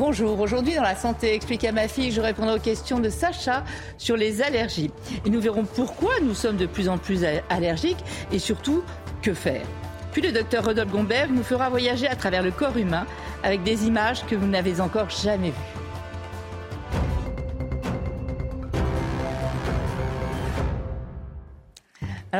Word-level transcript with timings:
Bonjour, 0.00 0.40
aujourd'hui 0.40 0.74
dans 0.74 0.82
la 0.82 0.96
santé 0.96 1.34
explique 1.34 1.62
à 1.62 1.72
ma 1.72 1.86
fille, 1.86 2.10
je 2.10 2.22
répondrai 2.22 2.54
aux 2.54 2.58
questions 2.58 3.00
de 3.00 3.10
Sacha 3.10 3.64
sur 3.98 4.16
les 4.16 4.40
allergies. 4.40 4.90
Et 5.26 5.28
nous 5.28 5.42
verrons 5.42 5.66
pourquoi 5.66 6.12
nous 6.22 6.32
sommes 6.32 6.56
de 6.56 6.64
plus 6.64 6.88
en 6.88 6.96
plus 6.96 7.26
allergiques 7.50 8.02
et 8.32 8.38
surtout 8.38 8.82
que 9.20 9.34
faire. 9.34 9.60
Puis 10.12 10.22
le 10.22 10.32
docteur 10.32 10.64
Rodolphe 10.64 10.90
Gomberg 10.90 11.30
nous 11.30 11.42
fera 11.42 11.68
voyager 11.68 12.08
à 12.08 12.16
travers 12.16 12.42
le 12.42 12.50
corps 12.50 12.78
humain 12.78 13.04
avec 13.42 13.62
des 13.62 13.84
images 13.84 14.24
que 14.24 14.34
vous 14.34 14.46
n'avez 14.46 14.80
encore 14.80 15.10
jamais 15.10 15.50
vues. 15.50 15.79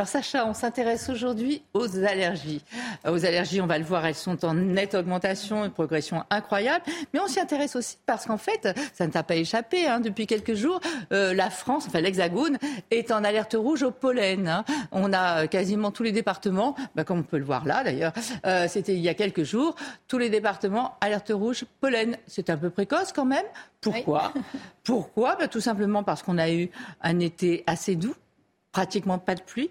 Alors 0.01 0.09
Sacha, 0.09 0.47
on 0.47 0.55
s'intéresse 0.55 1.09
aujourd'hui 1.09 1.61
aux 1.75 1.99
allergies. 1.99 2.63
Euh, 3.05 3.11
aux 3.11 3.23
allergies, 3.23 3.61
on 3.61 3.67
va 3.67 3.77
le 3.77 3.83
voir, 3.83 4.03
elles 4.03 4.15
sont 4.15 4.43
en 4.43 4.55
nette 4.55 4.95
augmentation, 4.95 5.63
une 5.63 5.69
progression 5.69 6.23
incroyable. 6.31 6.83
Mais 7.13 7.19
on 7.19 7.27
s'y 7.27 7.39
intéresse 7.39 7.75
aussi 7.75 7.99
parce 8.07 8.25
qu'en 8.25 8.39
fait, 8.39 8.75
ça 8.95 9.05
ne 9.05 9.11
t'a 9.11 9.21
pas 9.21 9.35
échappé, 9.35 9.85
hein, 9.85 9.99
depuis 9.99 10.25
quelques 10.25 10.55
jours, 10.55 10.79
euh, 11.13 11.35
la 11.35 11.51
France, 11.51 11.85
enfin 11.85 12.01
l'Hexagone, 12.01 12.57
est 12.89 13.11
en 13.11 13.23
alerte 13.23 13.53
rouge 13.55 13.83
au 13.83 13.91
pollen. 13.91 14.47
Hein. 14.47 14.65
On 14.91 15.13
a 15.13 15.45
quasiment 15.45 15.91
tous 15.91 16.01
les 16.01 16.11
départements, 16.11 16.73
bah, 16.95 17.03
comme 17.03 17.19
on 17.19 17.23
peut 17.23 17.37
le 17.37 17.45
voir 17.45 17.65
là 17.65 17.83
d'ailleurs, 17.83 18.13
euh, 18.47 18.67
c'était 18.67 18.95
il 18.95 19.01
y 19.01 19.09
a 19.09 19.13
quelques 19.13 19.43
jours, 19.43 19.75
tous 20.07 20.17
les 20.17 20.31
départements 20.31 20.97
alerte 20.99 21.31
rouge 21.31 21.65
pollen. 21.79 22.17
C'est 22.25 22.49
un 22.49 22.57
peu 22.57 22.71
précoce 22.71 23.13
quand 23.13 23.25
même. 23.25 23.45
Pourquoi? 23.81 24.33
Pourquoi? 24.83 25.35
Bah, 25.35 25.47
Tout 25.47 25.61
simplement 25.61 26.01
parce 26.01 26.23
qu'on 26.23 26.39
a 26.39 26.49
eu 26.49 26.71
un 27.03 27.19
été 27.19 27.63
assez 27.67 27.95
doux, 27.95 28.15
pratiquement 28.71 29.19
pas 29.19 29.35
de 29.35 29.41
pluie. 29.41 29.69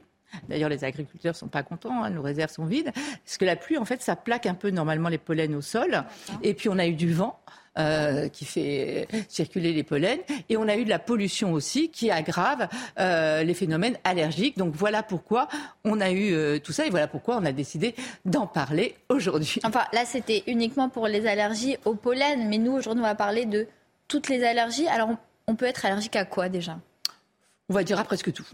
D'ailleurs, 0.48 0.68
les 0.68 0.84
agriculteurs 0.84 1.36
sont 1.36 1.48
pas 1.48 1.62
contents, 1.62 2.02
hein, 2.02 2.10
nos 2.10 2.22
réserves 2.22 2.50
sont 2.50 2.64
vides. 2.64 2.92
Parce 3.24 3.38
que 3.38 3.44
la 3.44 3.56
pluie, 3.56 3.78
en 3.78 3.84
fait, 3.84 4.02
ça 4.02 4.16
plaque 4.16 4.46
un 4.46 4.54
peu 4.54 4.70
normalement 4.70 5.08
les 5.08 5.18
pollens 5.18 5.54
au 5.54 5.60
sol. 5.60 6.04
Et 6.42 6.54
puis, 6.54 6.68
on 6.68 6.78
a 6.78 6.86
eu 6.86 6.94
du 6.94 7.12
vent. 7.12 7.40
Euh, 7.78 8.28
qui 8.28 8.44
fait 8.44 9.06
circuler 9.28 9.72
les 9.72 9.84
pollens. 9.84 10.18
Et 10.48 10.56
on 10.56 10.66
a 10.66 10.76
eu 10.76 10.84
de 10.84 10.90
la 10.90 10.98
pollution 10.98 11.52
aussi 11.52 11.88
qui 11.88 12.10
aggrave 12.10 12.68
euh, 12.98 13.44
les 13.44 13.54
phénomènes 13.54 13.96
allergiques. 14.02 14.58
Donc 14.58 14.74
voilà 14.74 15.04
pourquoi 15.04 15.46
on 15.84 16.00
a 16.00 16.10
eu 16.10 16.34
euh, 16.34 16.58
tout 16.58 16.72
ça 16.72 16.84
et 16.84 16.90
voilà 16.90 17.06
pourquoi 17.06 17.36
on 17.36 17.44
a 17.44 17.52
décidé 17.52 17.94
d'en 18.24 18.48
parler 18.48 18.96
aujourd'hui. 19.08 19.60
Enfin, 19.62 19.84
là, 19.92 20.04
c'était 20.04 20.42
uniquement 20.48 20.88
pour 20.88 21.06
les 21.06 21.28
allergies 21.28 21.76
au 21.84 21.94
pollen. 21.94 22.48
Mais 22.48 22.58
nous, 22.58 22.72
aujourd'hui, 22.72 23.04
on 23.04 23.06
va 23.06 23.14
parler 23.14 23.46
de 23.46 23.68
toutes 24.08 24.28
les 24.28 24.42
allergies. 24.42 24.88
Alors, 24.88 25.10
on 25.46 25.54
peut 25.54 25.66
être 25.66 25.86
allergique 25.86 26.16
à 26.16 26.24
quoi 26.24 26.48
déjà? 26.48 26.76
On 27.68 27.74
va 27.74 27.84
dire 27.84 28.00
à 28.00 28.04
presque 28.04 28.32
tout. 28.32 28.46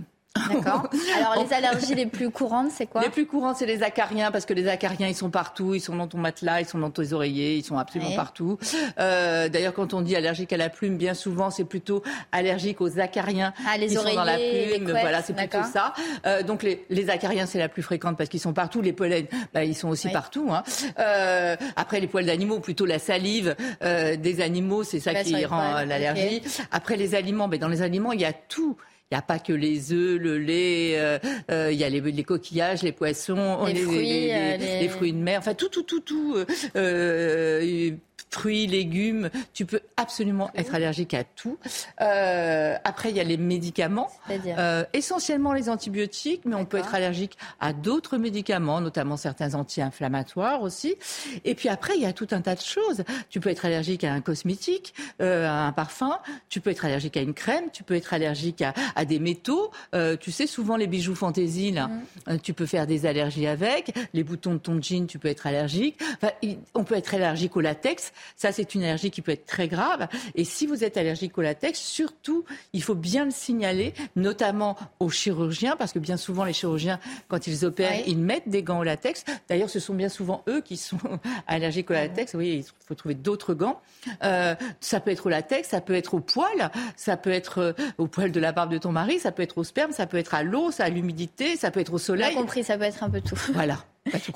D'accord. 0.50 0.88
Alors 1.16 1.44
les 1.44 1.52
allergies 1.52 1.94
les 1.94 2.06
plus 2.06 2.30
courantes, 2.30 2.70
c'est 2.70 2.86
quoi 2.86 3.02
Les 3.02 3.10
plus 3.10 3.26
courantes, 3.26 3.56
c'est 3.56 3.66
les 3.66 3.82
acariens, 3.82 4.30
parce 4.30 4.46
que 4.46 4.54
les 4.54 4.68
acariens, 4.68 5.08
ils 5.08 5.14
sont 5.14 5.30
partout, 5.30 5.74
ils 5.74 5.80
sont 5.80 5.96
dans 5.96 6.06
ton 6.06 6.18
matelas, 6.18 6.60
ils 6.60 6.66
sont 6.66 6.78
dans 6.78 6.90
tes 6.90 7.12
oreillers, 7.12 7.56
ils 7.56 7.64
sont 7.64 7.78
absolument 7.78 8.14
partout. 8.14 8.58
Euh, 8.98 9.48
D'ailleurs, 9.48 9.74
quand 9.74 9.94
on 9.94 10.02
dit 10.02 10.16
allergique 10.16 10.52
à 10.52 10.56
la 10.56 10.68
plume, 10.68 10.96
bien 10.96 11.14
souvent, 11.14 11.50
c'est 11.50 11.64
plutôt 11.64 12.02
allergique 12.32 12.80
aux 12.80 12.98
acariens 12.98 13.52
ah, 13.66 13.78
les 13.78 13.88
qui 13.88 13.94
sont 13.94 14.14
dans 14.14 14.24
la 14.24 14.34
plume. 14.36 14.86
Les 14.86 14.92
voilà, 14.92 15.22
c'est 15.22 15.34
plutôt 15.34 15.62
ça. 15.62 15.94
Euh, 16.26 16.42
donc 16.42 16.62
les, 16.62 16.84
les, 16.90 17.10
acariens, 17.10 17.46
c'est 17.46 17.58
la 17.58 17.68
plus 17.68 17.82
fréquente 17.82 18.16
parce 18.16 18.28
qu'ils 18.28 18.40
sont 18.40 18.52
partout. 18.52 18.80
Les 18.80 18.92
pollens, 18.92 19.26
bah, 19.54 19.64
ils 19.64 19.74
sont 19.74 19.88
aussi 19.88 20.08
partout. 20.08 20.48
Hein. 20.50 20.62
Euh, 20.98 21.56
après, 21.76 22.00
les 22.00 22.06
poils 22.06 22.26
d'animaux, 22.26 22.60
plutôt 22.60 22.86
la 22.86 22.98
salive 22.98 23.56
euh, 23.82 24.16
des 24.16 24.40
animaux, 24.40 24.84
c'est 24.84 25.00
ça 25.00 25.14
qui 25.22 25.44
rend 25.44 25.84
l'allergie. 25.84 26.42
Après, 26.70 26.96
les 26.96 27.14
aliments, 27.14 27.48
ben, 27.48 27.58
dans 27.58 27.68
les 27.68 27.82
aliments, 27.82 28.12
il 28.12 28.20
y 28.20 28.24
a 28.24 28.32
tout. 28.32 28.76
Il 29.10 29.14
n'y 29.14 29.18
a 29.18 29.22
pas 29.22 29.38
que 29.38 29.52
les 29.52 29.92
œufs, 29.92 30.20
le 30.20 30.36
lait, 30.36 30.98
euh, 30.98 31.18
euh, 31.52 31.70
il 31.70 31.78
y 31.78 31.84
a 31.84 31.88
les, 31.88 32.00
les, 32.00 32.24
coquillages, 32.24 32.82
les 32.82 32.90
poissons, 32.90 33.64
les, 33.64 33.74
les, 33.74 33.82
fruits, 33.82 34.26
les, 34.26 34.80
les, 34.80 34.88
fruits 34.88 35.12
de 35.12 35.18
mer, 35.18 35.38
enfin 35.38 35.54
tout, 35.54 35.68
tout, 35.68 35.84
tout, 35.84 36.00
tout. 36.00 36.36
Euh, 36.74 37.96
fruits, 38.30 38.66
légumes, 38.66 39.30
tu 39.54 39.64
peux 39.64 39.80
absolument 39.96 40.50
être 40.54 40.74
allergique 40.74 41.14
à 41.14 41.24
tout. 41.24 41.58
Euh, 42.02 42.76
après, 42.84 43.10
il 43.10 43.16
y 43.16 43.20
a 43.20 43.24
les 43.24 43.38
médicaments, 43.38 44.10
euh, 44.30 44.84
essentiellement 44.92 45.54
les 45.54 45.70
antibiotiques, 45.70 46.42
mais 46.44 46.54
on 46.54 46.66
peut 46.66 46.76
être 46.76 46.94
allergique 46.94 47.38
à 47.60 47.72
d'autres 47.72 48.18
médicaments, 48.18 48.80
notamment 48.80 49.16
certains 49.16 49.54
anti-inflammatoires 49.54 50.60
aussi. 50.60 50.96
Et 51.44 51.54
puis 51.54 51.70
après, 51.70 51.94
il 51.96 52.02
y 52.02 52.06
a 52.06 52.12
tout 52.12 52.28
un 52.32 52.42
tas 52.42 52.54
de 52.54 52.60
choses. 52.60 53.04
Tu 53.30 53.40
peux 53.40 53.48
être 53.48 53.64
allergique 53.64 54.04
à 54.04 54.12
un 54.12 54.20
cosmétique, 54.20 54.92
euh, 55.22 55.46
à 55.46 55.66
un 55.66 55.72
parfum, 55.72 56.18
tu 56.50 56.60
peux 56.60 56.70
être 56.70 56.84
allergique 56.84 57.16
à 57.16 57.22
une 57.22 57.34
crème, 57.34 57.70
tu 57.72 57.84
peux 57.84 57.94
être 57.94 58.12
allergique 58.12 58.62
à, 58.62 58.95
à 58.96 59.04
des 59.04 59.18
métaux. 59.18 59.70
Euh, 59.94 60.16
tu 60.16 60.32
sais, 60.32 60.46
souvent 60.46 60.76
les 60.76 60.86
bijoux 60.86 61.14
fantaisie, 61.14 61.70
là, 61.70 61.88
mmh. 62.26 62.38
tu 62.42 62.52
peux 62.52 62.66
faire 62.66 62.86
des 62.86 63.06
allergies 63.06 63.46
avec. 63.46 63.94
Les 64.12 64.24
boutons 64.24 64.54
de 64.54 64.58
ton 64.58 64.80
jean, 64.82 65.06
tu 65.06 65.18
peux 65.18 65.28
être 65.28 65.46
allergique. 65.46 66.00
Enfin, 66.16 66.32
on 66.74 66.84
peut 66.84 66.96
être 66.96 67.14
allergique 67.14 67.56
au 67.56 67.60
latex. 67.60 68.12
Ça, 68.36 68.50
c'est 68.50 68.74
une 68.74 68.82
allergie 68.82 69.10
qui 69.10 69.22
peut 69.22 69.32
être 69.32 69.46
très 69.46 69.68
grave. 69.68 70.08
Et 70.34 70.44
si 70.44 70.66
vous 70.66 70.82
êtes 70.82 70.96
allergique 70.96 71.38
au 71.38 71.42
latex, 71.42 71.78
surtout, 71.78 72.44
il 72.72 72.82
faut 72.82 72.94
bien 72.94 73.26
le 73.26 73.30
signaler, 73.30 73.94
notamment 74.16 74.76
aux 74.98 75.10
chirurgiens, 75.10 75.76
parce 75.76 75.92
que 75.92 75.98
bien 75.98 76.16
souvent, 76.16 76.44
les 76.44 76.52
chirurgiens, 76.52 76.98
quand 77.28 77.46
ils 77.46 77.64
opèrent, 77.64 78.02
ils 78.06 78.18
mettent 78.18 78.48
des 78.48 78.62
gants 78.62 78.80
au 78.80 78.84
latex. 78.84 79.24
D'ailleurs, 79.48 79.70
ce 79.70 79.78
sont 79.78 79.94
bien 79.94 80.08
souvent 80.08 80.42
eux 80.48 80.60
qui 80.60 80.76
sont 80.76 80.98
allergiques 81.46 81.90
au 81.90 81.94
latex. 81.94 82.34
Oui, 82.34 82.64
il 82.64 82.86
faut 82.86 82.94
trouver 82.94 83.14
d'autres 83.14 83.54
gants. 83.54 83.80
Euh, 84.22 84.54
ça 84.80 85.00
peut 85.00 85.10
être 85.10 85.26
au 85.26 85.28
latex, 85.28 85.68
ça 85.68 85.80
peut 85.80 85.94
être 85.94 86.14
au 86.14 86.20
poil, 86.20 86.70
ça 86.96 87.16
peut 87.16 87.30
être 87.30 87.58
euh, 87.58 87.72
au 87.98 88.06
poil 88.06 88.32
de 88.32 88.40
la 88.40 88.52
barbe 88.52 88.72
de 88.72 88.78
ton 88.78 88.85
mari, 88.90 89.18
ça 89.18 89.32
peut 89.32 89.42
être 89.42 89.58
au 89.58 89.64
sperme, 89.64 89.92
ça 89.92 90.06
peut 90.06 90.16
être 90.16 90.34
à 90.34 90.42
l'eau, 90.42 90.70
à 90.78 90.88
l'humidité, 90.88 91.56
ça 91.56 91.70
peut 91.70 91.80
être 91.80 91.92
au 91.92 91.98
soleil. 91.98 92.30
J'ai 92.30 92.36
compris, 92.36 92.64
ça 92.64 92.76
peut 92.76 92.84
être 92.84 93.02
un 93.02 93.10
peu 93.10 93.20
tout. 93.20 93.36
Voilà. 93.52 93.84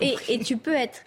Et, 0.01 0.17
et 0.29 0.39
tu 0.41 0.57
peux 0.57 0.75
être 0.75 1.05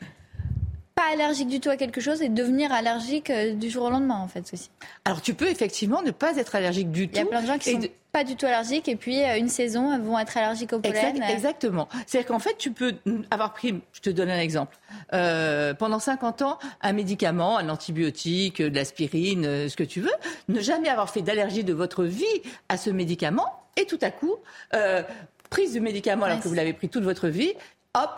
pas 1.03 1.13
allergique 1.13 1.47
du 1.47 1.59
tout 1.59 1.69
à 1.69 1.77
quelque 1.77 2.01
chose 2.01 2.21
et 2.21 2.29
devenir 2.29 2.71
allergique 2.71 3.29
euh, 3.29 3.53
du 3.53 3.69
jour 3.69 3.83
au 3.83 3.89
lendemain, 3.89 4.19
en 4.19 4.27
fait, 4.27 4.45
aussi. 4.53 4.69
Alors, 5.05 5.21
tu 5.21 5.33
peux 5.33 5.47
effectivement 5.47 6.01
ne 6.01 6.11
pas 6.11 6.37
être 6.37 6.55
allergique 6.55 6.91
du 6.91 7.07
tout. 7.07 7.15
Il 7.15 7.19
y 7.19 7.21
a 7.21 7.25
plein 7.25 7.41
de 7.41 7.47
gens 7.47 7.57
qui 7.57 7.71
sont 7.71 7.81
pas 8.13 8.23
du 8.23 8.35
tout 8.35 8.45
allergiques 8.45 8.87
et 8.87 8.95
puis 8.95 9.23
euh, 9.23 9.39
une 9.39 9.49
saison 9.49 9.97
vont 9.99 10.19
être 10.19 10.37
allergiques 10.37 10.71
au 10.71 10.79
pollen. 10.79 11.15
Exact, 11.15 11.31
exactement. 11.31 11.89
C'est-à-dire 12.05 12.27
qu'en 12.27 12.39
fait, 12.39 12.55
tu 12.59 12.71
peux 12.71 12.93
avoir 13.31 13.53
pris, 13.53 13.81
je 13.91 14.01
te 14.01 14.11
donne 14.11 14.29
un 14.29 14.39
exemple, 14.39 14.77
euh, 15.13 15.73
pendant 15.73 15.97
50 15.97 16.43
ans, 16.43 16.59
un 16.81 16.93
médicament, 16.93 17.57
un 17.57 17.69
antibiotique, 17.69 18.61
de 18.61 18.75
l'aspirine, 18.75 19.45
euh, 19.45 19.67
ce 19.67 19.75
que 19.75 19.83
tu 19.83 19.99
veux, 19.99 20.13
ne 20.47 20.59
jamais 20.59 20.89
avoir 20.89 21.09
fait 21.09 21.23
d'allergie 21.23 21.63
de 21.63 21.73
votre 21.73 22.03
vie 22.03 22.25
à 22.69 22.77
ce 22.77 22.91
médicament 22.91 23.63
et 23.77 23.85
tout 23.85 23.99
à 24.01 24.11
coup, 24.11 24.35
euh, 24.75 25.01
prise 25.49 25.73
du 25.73 25.79
médicament 25.79 26.25
alors 26.25 26.39
que 26.39 26.47
vous 26.47 26.53
l'avez 26.53 26.73
pris 26.73 26.89
toute 26.89 27.03
votre 27.03 27.29
vie, 27.29 27.53
hop, 27.95 28.09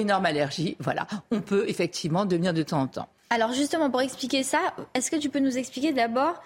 énorme 0.00 0.26
allergie. 0.26 0.76
Voilà, 0.80 1.06
on 1.30 1.40
peut 1.40 1.64
effectivement 1.68 2.24
devenir 2.24 2.52
de 2.52 2.62
temps 2.62 2.80
en 2.80 2.86
temps. 2.86 3.08
Alors 3.30 3.52
justement, 3.52 3.90
pour 3.90 4.00
expliquer 4.00 4.42
ça, 4.42 4.58
est-ce 4.94 5.10
que 5.10 5.16
tu 5.16 5.30
peux 5.30 5.38
nous 5.38 5.56
expliquer 5.56 5.92
d'abord 5.92 6.42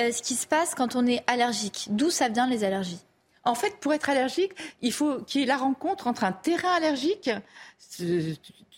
euh, 0.00 0.10
ce 0.10 0.22
qui 0.22 0.34
se 0.34 0.46
passe 0.46 0.74
quand 0.74 0.96
on 0.96 1.06
est 1.06 1.22
allergique? 1.26 1.88
D'où 1.90 2.08
ça 2.08 2.28
vient 2.28 2.46
les 2.46 2.64
allergies? 2.64 3.00
En 3.44 3.54
fait, 3.54 3.76
pour 3.80 3.92
être 3.92 4.08
allergique, 4.08 4.52
il 4.80 4.92
faut 4.92 5.18
qu'il 5.26 5.40
y 5.40 5.44
ait 5.44 5.46
la 5.46 5.56
rencontre 5.56 6.06
entre 6.06 6.24
un 6.24 6.32
terrain 6.32 6.70
allergique, 6.70 7.28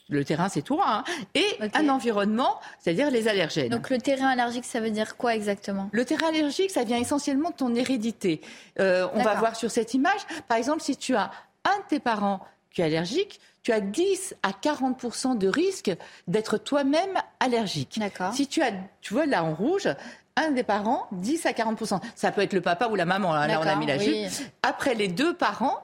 le 0.08 0.24
terrain 0.24 0.48
c'est 0.48 0.62
toi, 0.62 0.84
hein, 0.86 1.04
et 1.34 1.46
okay. 1.60 1.70
un 1.74 1.88
environnement, 1.90 2.58
c'est-à-dire 2.80 3.10
les 3.10 3.28
allergènes. 3.28 3.68
Donc 3.68 3.90
le 3.90 3.98
terrain 3.98 4.28
allergique, 4.28 4.64
ça 4.64 4.80
veut 4.80 4.90
dire 4.90 5.16
quoi 5.16 5.34
exactement? 5.34 5.90
Le 5.92 6.04
terrain 6.04 6.28
allergique, 6.28 6.70
ça 6.70 6.82
vient 6.82 6.98
essentiellement 6.98 7.50
de 7.50 7.56
ton 7.56 7.74
hérédité. 7.74 8.40
Euh, 8.80 9.06
on 9.14 9.22
va 9.22 9.34
voir 9.34 9.54
sur 9.54 9.70
cette 9.70 9.94
image, 9.94 10.20
par 10.48 10.56
exemple, 10.56 10.82
si 10.82 10.96
tu 10.96 11.14
as 11.14 11.30
un 11.64 11.78
de 11.78 11.84
tes 11.88 12.00
parents 12.00 12.40
qui 12.72 12.80
est 12.80 12.86
allergique, 12.86 13.40
tu 13.64 13.72
as 13.72 13.80
10 13.80 14.36
à 14.42 14.52
40 14.52 15.38
de 15.38 15.48
risque 15.48 15.90
d'être 16.28 16.58
toi-même 16.58 17.18
allergique. 17.40 17.98
Si 18.32 18.46
tu 18.46 18.62
as, 18.62 18.72
tu 19.00 19.14
vois 19.14 19.26
là 19.26 19.42
en 19.42 19.54
rouge, 19.54 19.88
un 20.36 20.50
des 20.50 20.62
parents, 20.62 21.06
10 21.12 21.46
à 21.46 21.54
40 21.54 21.82
Ça 22.14 22.30
peut 22.30 22.42
être 22.42 22.52
le 22.52 22.60
papa 22.60 22.88
ou 22.88 22.94
la 22.94 23.06
maman, 23.06 23.32
hein, 23.32 23.46
là, 23.46 23.54
là 23.54 23.60
on 23.64 23.66
a 23.66 23.74
mis 23.76 23.86
la 23.86 23.96
oui. 23.96 24.28
jupe. 24.28 24.46
Après 24.62 24.94
les 24.94 25.08
deux 25.08 25.34
parents, 25.34 25.78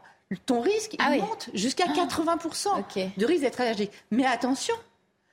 ton 0.45 0.61
risque 0.61 0.95
ah 0.99 1.15
il 1.15 1.23
oui. 1.23 1.27
monte 1.27 1.49
jusqu'à 1.55 1.87
80 1.87 2.39
okay. 2.79 3.11
de 3.17 3.27
risque 3.27 3.43
d'être 3.43 3.61
allergique. 3.63 3.93
Mais 4.11 4.27
attention, 4.27 4.75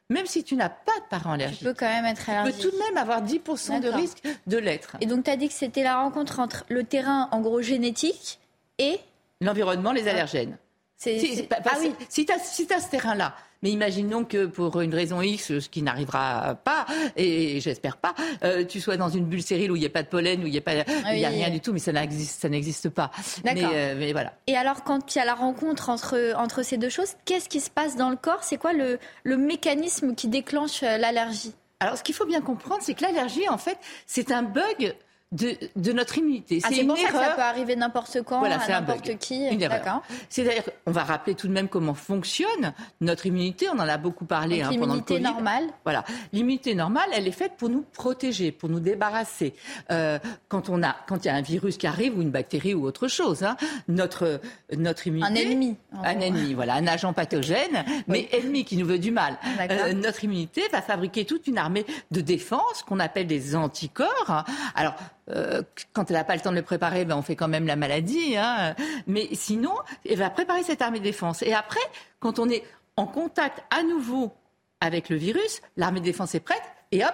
même 0.10 0.26
si 0.26 0.46
tu 0.46 0.56
n'as 0.56 0.70
pas 0.70 0.98
de 1.00 1.06
parents 1.10 1.34
allergiques, 1.34 1.60
tu 1.60 1.66
peux 1.66 1.74
quand 1.74 1.90
même 1.90 2.06
être 2.06 2.30
allergique. 2.30 2.56
Tu 2.56 2.64
peux 2.64 2.70
tout 2.70 2.78
de 2.78 2.82
même 2.82 2.98
avoir 2.98 3.22
10 3.22 3.42
de 3.82 3.90
risque 3.90 4.24
de 4.48 4.58
l'être. 4.58 4.96
Et 5.02 5.06
donc 5.06 5.26
tu 5.26 5.32
as 5.32 5.36
dit 5.36 5.50
que 5.50 5.54
c'était 5.54 5.84
la 5.84 5.98
rencontre 5.98 6.40
entre 6.40 6.64
le 6.70 6.86
terrain 6.86 7.28
en 7.34 7.42
gros 7.42 7.62
génétique 7.62 8.40
et 8.78 9.02
l'environnement, 9.42 9.92
les 9.92 10.08
allergènes. 10.08 10.58
Si, 10.98 11.48
ah 11.52 11.74
oui. 11.80 11.94
si 12.10 12.26
tu 12.26 12.34
as, 12.34 12.40
si 12.40 12.68
as, 12.74 12.80
ce 12.80 12.90
terrain-là, 12.90 13.36
Mais 13.62 13.70
imaginons 13.70 14.24
que 14.24 14.48
pour 14.48 14.82
une 14.82 14.96
raison 14.96 15.22
X, 15.22 15.60
ce 15.60 15.70
qui 15.70 15.84
n'arrivera 15.84 16.56
pas, 16.56 16.88
et 17.16 17.60
j'espère 17.60 17.98
pas, 17.98 18.16
euh, 18.44 18.66
tu 18.66 18.82
sois 18.82 18.98
dans 18.98 19.10
une 19.10 19.26
bulle 19.26 19.44
stérile 19.44 19.72
où 19.72 19.76
il 19.76 19.80
n'y 19.80 19.86
a 19.86 19.92
pas 19.92 20.02
de 20.02 20.08
pollen, 20.08 20.44
où 20.44 20.48
il 20.48 20.52
n'y 20.52 20.58
a, 20.58 20.62
pas, 20.62 20.74
il 21.14 21.20
y 21.20 21.26
a 21.26 21.30
rien 21.30 21.52
du 21.52 21.60
tout, 21.60 21.72
mais 21.72 21.80
ça 21.80 21.92
n'existe, 21.92 22.42
ça 22.42 22.50
n'existe 22.50 22.90
pas. 22.90 23.12
D'accord. 23.44 23.70
Mais, 23.72 23.96
mais, 23.96 24.12
voilà. 24.12 24.34
Et 24.48 24.58
alors, 24.58 24.84
quand 24.84 25.14
il 25.14 25.20
y 25.20 25.22
a 25.22 25.26
la 25.26 25.36
rencontre 25.36 25.90
entre, 25.90 26.34
entre 26.36 26.64
ces 26.64 26.78
deux 26.78 26.90
choses, 26.90 27.14
qu'est-ce 27.26 27.48
qui 27.48 27.60
se 27.60 27.70
passe 27.70 27.96
dans 27.96 28.10
le 28.10 28.16
corps? 28.16 28.44
C'est 28.44 28.58
quoi 28.58 28.74
le, 28.74 28.98
le 29.24 29.38
mécanisme 29.38 30.16
qui 30.16 30.28
déclenche 30.28 30.82
l'allergie? 30.82 31.54
Alors, 31.80 31.96
ce 31.98 32.04
qu'il 32.04 32.16
faut 32.16 32.26
bien 32.26 32.42
comprendre, 32.42 32.82
c'est 32.82 32.96
que 32.96 33.04
l'allergie, 33.04 33.48
en 33.50 33.60
fait, 33.60 33.78
c'est 34.08 34.32
un 34.32 34.42
bug 34.42 34.96
de, 35.34 35.58
de, 35.76 35.92
notre 35.92 36.18
immunité. 36.18 36.62
Ah, 36.64 36.70
c'est 36.72 36.86
pour 36.86 36.98
ça 36.98 37.08
que 37.08 37.14
ça 37.14 37.34
peut 37.36 37.42
arriver 37.42 37.76
n'importe 37.76 38.22
quand, 38.24 38.44
à 38.44 38.50
n'importe 38.68 39.18
qui. 39.18 39.48
Une 39.48 39.62
erreur. 39.62 40.02
C'est-à-dire 40.30 40.64
qu'on 40.86 40.92
va 40.92 41.04
rappeler 41.04 41.36
tout 41.36 41.48
de 41.48 41.54
même 41.54 41.68
comment 41.68 41.94
fonctionne 41.94 42.74
notre 43.02 43.26
immunité. 43.26 43.68
On 43.70 43.80
en 43.80 43.80
a 43.80 43.98
beaucoup 43.98 44.24
parlé 44.24 44.62
hein, 44.62 44.70
pendant 44.80 44.96
le 44.96 45.02
Covid. 45.02 45.20
L'immunité 45.20 45.20
normale. 45.20 45.64
Voilà. 45.84 46.06
L'immunité 46.32 46.76
normale, 46.76 47.10
elle 47.14 47.28
est 47.28 47.32
faite 47.32 47.54
pour 47.58 47.68
nous 47.68 47.84
protéger, 47.94 48.54
pour 48.54 48.70
nous 48.70 48.80
débarrasser. 48.80 49.54
Euh, 49.92 50.18
quand 50.48 50.70
on 50.70 50.82
a, 50.82 50.96
quand 51.08 51.26
il 51.26 51.28
y 51.28 51.32
a 51.32 51.36
un 51.36 51.42
virus 51.42 51.78
qui 51.78 51.88
arrive 51.88 52.18
ou 52.18 52.22
une 52.22 52.32
bactérie 52.32 52.74
ou 52.74 52.86
autre 52.86 53.10
chose, 53.10 53.44
hein, 53.44 53.58
notre 53.90 54.40
notre 54.78 55.08
immunité. 55.08 55.30
Un 55.30 55.36
ennemi. 55.36 55.76
Un 56.04 56.20
ennemi, 56.22 56.54
voilà, 56.54 56.76
un 56.76 56.88
agent 56.88 57.12
pathogène, 57.12 57.84
mais 58.08 58.30
ennemi 58.32 58.64
qui 58.64 58.78
nous 58.78 58.86
veut 58.86 59.00
du 59.00 59.12
mal. 59.12 59.38
Euh, 59.70 59.92
notre 59.92 60.24
immunité 60.24 60.62
va 60.72 60.82
fabriquer 60.82 61.26
toute 61.26 61.48
une 61.48 61.58
armée 61.58 61.86
de 62.12 62.22
défense 62.22 62.84
qu'on 62.88 63.00
appelle 63.00 63.28
des 63.28 63.58
anticorps. 63.58 64.46
Alors 64.74 64.96
euh, 65.30 65.62
quand 65.94 66.10
elle 66.10 66.18
n'a 66.18 66.24
pas 66.24 66.36
le 66.36 66.42
temps 66.42 66.52
de 66.52 66.56
le 66.56 66.62
préparer, 66.62 67.06
ben 67.06 67.18
on 67.18 67.22
fait 67.22 67.36
quand 67.36 67.48
même 67.48 67.68
la 67.68 67.76
maladie. 67.76 68.38
Hein. 68.38 68.76
Mais 69.08 69.28
sinon, 69.34 69.74
elle 70.08 70.18
va 70.18 70.30
préparer 70.30 70.64
cette 70.64 70.82
armée 70.82 71.00
de 71.00 71.04
défense. 71.04 71.42
Et 71.42 71.54
après, 71.54 71.80
quand 72.20 72.40
on 72.40 72.50
est 72.50 72.64
en 72.96 73.06
contact 73.06 73.64
à 73.70 73.84
nouveau 73.84 74.34
avec 74.82 75.10
le 75.10 75.16
virus, 75.16 75.62
l'armée 75.76 76.00
de 76.00 76.06
défense 76.06 76.36
est 76.36 76.40
prête 76.40 76.62
et 76.92 77.04
hop, 77.04 77.14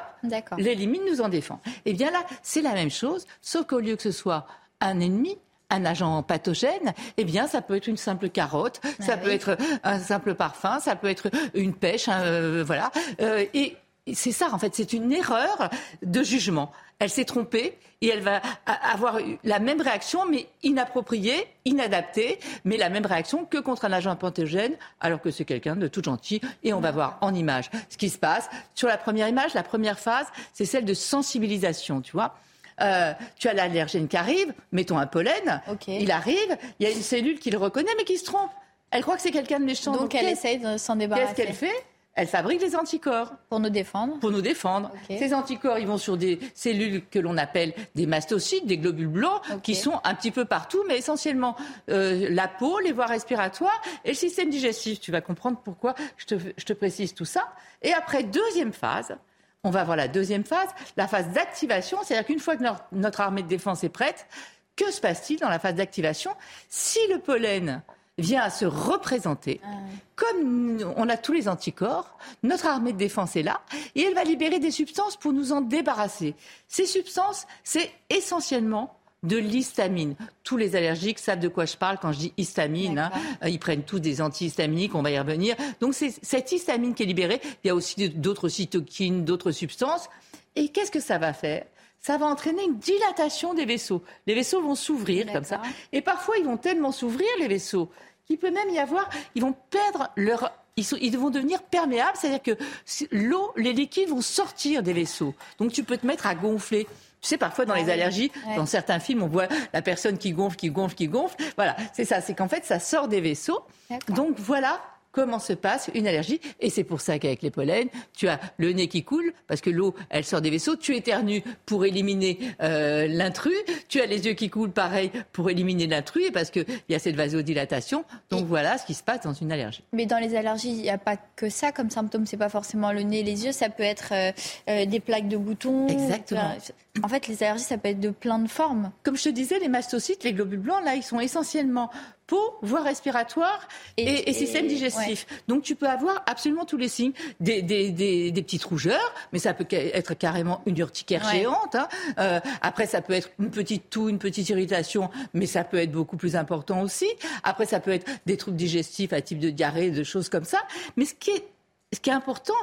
l'élimine, 0.57 1.01
nous 1.09 1.21
en 1.21 1.29
défend. 1.29 1.59
Et 1.65 1.91
eh 1.91 1.93
bien 1.93 2.11
là, 2.11 2.23
c'est 2.43 2.61
la 2.61 2.73
même 2.73 2.91
chose, 2.91 3.25
sauf 3.41 3.65
qu'au 3.65 3.79
lieu 3.79 3.95
que 3.95 4.03
ce 4.03 4.11
soit 4.11 4.45
un 4.81 4.99
ennemi, 4.99 5.37
un 5.69 5.85
agent 5.85 6.21
pathogène, 6.23 6.93
eh 7.17 7.23
bien, 7.23 7.47
ça 7.47 7.61
peut 7.61 7.75
être 7.75 7.87
une 7.87 7.97
simple 7.97 8.29
carotte, 8.29 8.79
ah 8.83 8.89
ça 8.99 9.17
peut 9.17 9.31
être 9.31 9.57
un 9.83 9.99
simple 9.99 10.35
parfum, 10.35 10.79
ça 10.79 10.95
peut 10.95 11.09
être 11.09 11.29
une 11.55 11.73
pêche, 11.73 12.07
hein, 12.07 12.21
euh, 12.21 12.63
voilà. 12.65 12.91
Euh, 13.21 13.45
et 13.53 13.75
c'est 14.11 14.31
ça, 14.31 14.49
en 14.51 14.59
fait, 14.59 14.75
c'est 14.75 14.93
une 14.93 15.11
erreur 15.11 15.69
de 16.01 16.23
jugement 16.23 16.71
elle 17.03 17.09
s'est 17.09 17.25
trompée 17.25 17.77
et 18.01 18.07
elle 18.07 18.21
va 18.21 18.41
avoir 18.65 19.19
la 19.43 19.59
même 19.59 19.81
réaction, 19.81 20.25
mais 20.25 20.47
inappropriée, 20.61 21.47
inadaptée, 21.65 22.39
mais 22.65 22.77
la 22.77 22.89
même 22.89 23.05
réaction 23.05 23.45
que 23.45 23.57
contre 23.57 23.85
un 23.85 23.91
agent 23.91 24.15
pathogène, 24.15 24.73
alors 24.99 25.21
que 25.21 25.31
c'est 25.31 25.45
quelqu'un 25.45 25.75
de 25.75 25.87
tout 25.87 26.03
gentil. 26.03 26.41
Et 26.63 26.73
on 26.73 26.79
va 26.79 26.91
voir 26.91 27.17
en 27.21 27.33
image 27.33 27.69
ce 27.89 27.97
qui 27.97 28.09
se 28.09 28.17
passe. 28.17 28.49
Sur 28.75 28.87
la 28.87 28.97
première 28.97 29.27
image, 29.27 29.53
la 29.53 29.63
première 29.63 29.99
phase, 29.99 30.27
c'est 30.53 30.65
celle 30.65 30.85
de 30.85 30.93
sensibilisation, 30.93 32.01
tu 32.01 32.11
vois. 32.13 32.35
Euh, 32.81 33.13
tu 33.37 33.47
as 33.47 33.53
l'allergène 33.53 34.07
qui 34.07 34.17
arrive, 34.17 34.53
mettons 34.71 34.97
un 34.97 35.05
pollen, 35.05 35.61
il 35.87 36.11
arrive, 36.11 36.57
il 36.79 36.87
y 36.87 36.89
a 36.89 36.91
une 36.91 37.03
cellule 37.03 37.39
qui 37.39 37.51
le 37.51 37.57
reconnaît 37.57 37.91
mais 37.97 38.03
qui 38.03 38.17
se 38.17 38.25
trompe. 38.25 38.49
Elle 38.91 39.01
croit 39.01 39.15
que 39.15 39.21
c'est 39.21 39.31
quelqu'un 39.31 39.59
de 39.59 39.65
méchant. 39.65 39.91
Donc, 39.91 40.13
elle 40.15 40.29
essaye 40.29 40.59
de 40.59 40.77
s'en 40.77 40.95
débarrasser. 40.95 41.33
Qu'est-ce 41.33 41.47
qu'elle 41.47 41.55
fait? 41.55 41.85
Elle 42.15 42.27
fabrique 42.27 42.59
des 42.59 42.75
anticorps. 42.75 43.33
Pour 43.49 43.59
nous 43.59 43.69
défendre 43.69 44.19
Pour 44.19 44.31
nous 44.31 44.41
défendre. 44.41 44.91
Ces 45.07 45.33
anticorps, 45.33 45.79
ils 45.79 45.87
vont 45.87 45.97
sur 45.97 46.17
des 46.17 46.39
cellules 46.53 47.03
que 47.09 47.19
l'on 47.19 47.37
appelle 47.37 47.73
des 47.95 48.05
mastocytes, 48.05 48.67
des 48.67 48.77
globules 48.77 49.07
blancs, 49.07 49.41
qui 49.63 49.75
sont 49.75 49.99
un 50.03 50.13
petit 50.13 50.31
peu 50.31 50.45
partout, 50.45 50.83
mais 50.87 50.97
essentiellement 50.97 51.55
euh, 51.89 52.27
la 52.29 52.47
peau, 52.47 52.79
les 52.79 52.91
voies 52.91 53.07
respiratoires 53.07 53.81
et 54.05 54.09
le 54.09 54.15
système 54.15 54.49
digestif. 54.49 54.99
Tu 54.99 55.11
vas 55.11 55.21
comprendre 55.21 55.57
pourquoi 55.63 55.95
je 56.17 56.25
te, 56.25 56.35
je 56.55 56.65
te 56.65 56.73
précise 56.73 57.13
tout 57.13 57.25
ça. 57.25 57.47
Et 57.81 57.93
après, 57.93 58.23
deuxième 58.23 58.73
phase, 58.73 59.15
on 59.63 59.71
va 59.71 59.83
voir 59.83 59.97
la 59.97 60.07
deuxième 60.07 60.43
phase, 60.43 60.69
la 60.97 61.07
phase 61.07 61.29
d'activation, 61.29 61.97
c'est-à-dire 62.03 62.27
qu'une 62.27 62.39
fois 62.39 62.57
que 62.57 62.63
notre 62.91 63.21
armée 63.21 63.43
de 63.43 63.47
défense 63.47 63.83
est 63.83 63.89
prête, 63.89 64.27
que 64.75 64.91
se 64.91 65.01
passe-t-il 65.01 65.39
dans 65.39 65.49
la 65.49 65.59
phase 65.59 65.75
d'activation? 65.75 66.31
Si 66.69 66.99
le 67.09 67.19
pollen 67.19 67.81
vient 68.17 68.41
à 68.41 68.49
se 68.49 68.65
représenter. 68.65 69.59
Ah 69.63 69.69
Comme 70.15 70.77
on 70.95 71.09
a 71.09 71.17
tous 71.17 71.33
les 71.33 71.47
anticorps, 71.47 72.17
notre 72.43 72.67
armée 72.67 72.93
de 72.93 72.97
défense 72.97 73.35
est 73.35 73.43
là 73.43 73.61
et 73.95 74.03
elle 74.03 74.13
va 74.13 74.23
libérer 74.23 74.59
des 74.59 74.71
substances 74.71 75.17
pour 75.17 75.33
nous 75.33 75.51
en 75.51 75.61
débarrasser. 75.61 76.35
Ces 76.67 76.85
substances, 76.85 77.47
c'est 77.63 77.91
essentiellement 78.09 78.97
de 79.23 79.37
l'histamine. 79.37 80.15
Tous 80.43 80.57
les 80.57 80.75
allergiques 80.75 81.17
savent 81.17 81.39
de 81.39 81.47
quoi 81.47 81.65
je 81.65 81.77
parle 81.77 81.97
quand 81.97 82.11
je 82.11 82.19
dis 82.19 82.33
histamine. 82.37 82.99
Hein. 82.99 83.11
Ils 83.47 83.59
prennent 83.59 83.83
tous 83.83 83.99
des 83.99 84.21
antihistaminiques, 84.21 84.95
on 84.95 85.01
va 85.01 85.11
y 85.11 85.19
revenir. 85.19 85.55
Donc 85.79 85.93
c'est 85.93 86.13
cette 86.21 86.51
histamine 86.51 86.93
qui 86.93 87.03
est 87.03 87.07
libérée. 87.07 87.41
Il 87.63 87.67
y 87.67 87.69
a 87.69 87.75
aussi 87.75 88.09
d'autres 88.09 88.49
cytokines, 88.49 89.23
d'autres 89.23 89.51
substances. 89.51 90.09
Et 90.55 90.67
qu'est-ce 90.67 90.91
que 90.91 90.99
ça 90.99 91.17
va 91.17 91.33
faire? 91.33 91.65
Ça 92.03 92.17
va 92.17 92.25
entraîner 92.25 92.65
une 92.65 92.77
dilatation 92.77 93.53
des 93.53 93.65
vaisseaux. 93.65 94.03
Les 94.27 94.35
vaisseaux 94.35 94.61
vont 94.61 94.75
s'ouvrir 94.75 95.31
comme 95.31 95.45
ça. 95.45 95.61
Et 95.93 96.01
parfois, 96.01 96.35
ils 96.37 96.43
vont 96.43 96.57
tellement 96.57 96.91
s'ouvrir, 96.91 97.27
les 97.39 97.47
vaisseaux, 97.47 97.89
qu'il 98.27 98.37
peut 98.37 98.51
même 98.51 98.69
y 98.69 98.77
avoir, 98.77 99.09
ils 99.35 99.41
vont 99.41 99.55
perdre 99.71 100.09
leur 100.17 100.51
ils, 100.75 101.17
vont 101.17 101.29
devenir 101.29 101.61
perméables, 101.61 102.17
c'est-à-dire 102.19 102.41
que 102.41 102.63
l'eau, 103.11 103.53
les 103.55 103.73
liquides 103.73 104.09
vont 104.09 104.21
sortir 104.21 104.81
des 104.81 104.93
vaisseaux. 104.93 105.35
Donc 105.59 105.71
tu 105.71 105.83
peux 105.83 105.97
te 105.97 106.05
mettre 106.07 106.25
à 106.25 106.33
gonfler. 106.33 106.85
Tu 107.21 107.29
sais, 107.29 107.37
parfois 107.37 107.65
dans 107.65 107.75
ah 107.75 107.79
les 107.79 107.91
allergies, 107.91 108.31
dans 108.55 108.65
certains 108.65 108.99
films, 108.99 109.21
on 109.21 109.27
voit 109.27 109.47
la 109.71 109.83
personne 109.83 110.17
qui 110.17 110.31
gonfle, 110.31 110.57
qui 110.57 110.71
gonfle, 110.71 110.95
qui 110.95 111.07
gonfle. 111.07 111.35
Voilà, 111.55 111.77
c'est 111.93 112.05
ça. 112.05 112.21
C'est 112.21 112.33
qu'en 112.33 112.49
fait, 112.49 112.65
ça 112.65 112.79
sort 112.79 113.07
des 113.07 113.21
vaisseaux. 113.21 113.61
Donc 114.09 114.39
voilà 114.39 114.81
comment 115.13 115.39
se 115.39 115.53
passe 115.53 115.89
une 115.93 116.07
allergie. 116.07 116.41
Et 116.59 116.69
c'est 116.69 116.83
pour 116.83 116.99
ça 116.99 117.17
qu'avec 117.19 117.41
les 117.41 117.51
pollens, 117.51 117.87
tu 118.17 118.27
as 118.27 118.41
le 118.57 118.73
nez 118.73 118.89
qui 118.89 119.03
coule, 119.03 119.31
parce 119.47 119.61
que 119.61 119.69
l'eau, 119.69 119.95
elle 120.09 120.25
sort 120.25 120.41
des 120.41 120.49
vaisseaux. 120.49 120.75
Tu 120.75 120.97
éternues 120.97 121.41
pour 121.65 121.85
éliminer 121.85 122.39
euh, 122.61 123.07
l'intrus. 123.07 123.55
Tu 123.87 124.01
as 124.01 124.05
les 124.05 124.25
yeux 124.25 124.33
qui 124.33 124.49
coulent, 124.49 124.71
pareil, 124.71 125.11
pour 125.31 125.49
éliminer 125.49 125.87
l'intrus, 125.87 126.25
et 126.27 126.31
parce 126.31 126.49
qu'il 126.49 126.65
y 126.89 126.95
a 126.95 126.99
cette 126.99 127.15
vasodilatation. 127.15 128.03
Donc 128.29 128.45
voilà 128.45 128.77
ce 128.77 128.85
qui 128.85 128.95
se 128.95 129.03
passe 129.03 129.21
dans 129.21 129.33
une 129.33 129.51
allergie. 129.51 129.83
Mais 129.93 130.05
dans 130.05 130.19
les 130.19 130.35
allergies, 130.35 130.71
il 130.71 130.81
n'y 130.81 130.89
a 130.89 130.97
pas 130.97 131.17
que 131.35 131.49
ça 131.49 131.71
comme 131.71 131.91
symptôme. 131.91 132.25
C'est 132.25 132.37
pas 132.37 132.49
forcément 132.49 132.91
le 132.91 133.03
nez, 133.03 133.23
les 133.23 133.45
yeux. 133.45 133.51
Ça 133.51 133.69
peut 133.69 133.83
être 133.83 134.09
euh, 134.11 134.31
euh, 134.69 134.85
des 134.85 134.99
plaques 134.99 135.27
de 135.27 135.37
boutons. 135.37 135.87
Exactement. 135.87 136.55
En 137.01 137.07
fait, 137.07 137.27
les 137.27 137.41
allergies, 137.41 137.63
ça 137.63 137.79
peut 137.79 137.89
être 137.89 137.99
de 137.99 138.11
plein 138.11 138.37
de 138.37 138.47
formes. 138.47 138.91
Comme 139.01 139.17
je 139.17 139.23
te 139.23 139.29
disais, 139.29 139.57
les 139.57 139.67
mastocytes, 139.67 140.23
les 140.23 140.31
globules 140.31 140.59
blancs, 140.59 140.83
là, 140.85 140.93
ils 140.93 141.01
sont 141.01 141.19
essentiellement 141.19 141.89
peau, 142.27 142.55
voie 142.61 142.81
respiratoire 142.81 143.67
et, 143.97 144.31
système 144.31 144.67
digestif. 144.67 145.25
Donc 145.47 145.63
tu 145.63 145.73
peux 145.73 145.87
avoir 145.87 146.21
absolument 146.27 146.65
tous 146.65 146.77
les 146.77 146.87
signes, 146.87 147.13
des, 147.39 147.63
des, 147.63 147.89
des, 147.89 148.31
des, 148.31 148.43
petites 148.43 148.63
rougeurs, 148.63 149.13
mais 149.33 149.39
ça 149.39 149.55
peut 149.55 149.65
être 149.71 150.13
carrément 150.13 150.61
une 150.67 150.77
urticaire 150.77 151.27
géante. 151.31 151.73
Hein. 151.73 151.87
Euh, 152.19 152.39
après, 152.61 152.85
ça 152.85 153.01
peut 153.01 153.13
être 153.13 153.31
une 153.39 153.49
petite 153.49 153.89
toux, 153.89 154.07
une 154.07 154.19
petite 154.19 154.49
irritation, 154.49 155.09
mais 155.33 155.47
ça 155.47 155.63
peut 155.63 155.77
être 155.77 155.91
beaucoup 155.91 156.15
plus 156.15 156.35
important 156.35 156.81
aussi. 156.81 157.07
Après, 157.43 157.65
ça 157.65 157.79
peut 157.79 157.91
être 157.91 158.07
des 158.27 158.37
troubles 158.37 158.57
digestifs 158.57 159.13
à 159.13 159.21
type 159.21 159.39
de 159.39 159.49
diarrhée, 159.49 159.89
de 159.89 160.03
choses 160.03 160.29
comme 160.29 160.45
ça. 160.45 160.59
Mais 160.95 161.05
ce 161.05 161.15
qui 161.15 161.31
est, 161.31 161.43
ce 161.91 161.99
qui 161.99 162.11
est 162.11 162.13
important, 162.13 162.53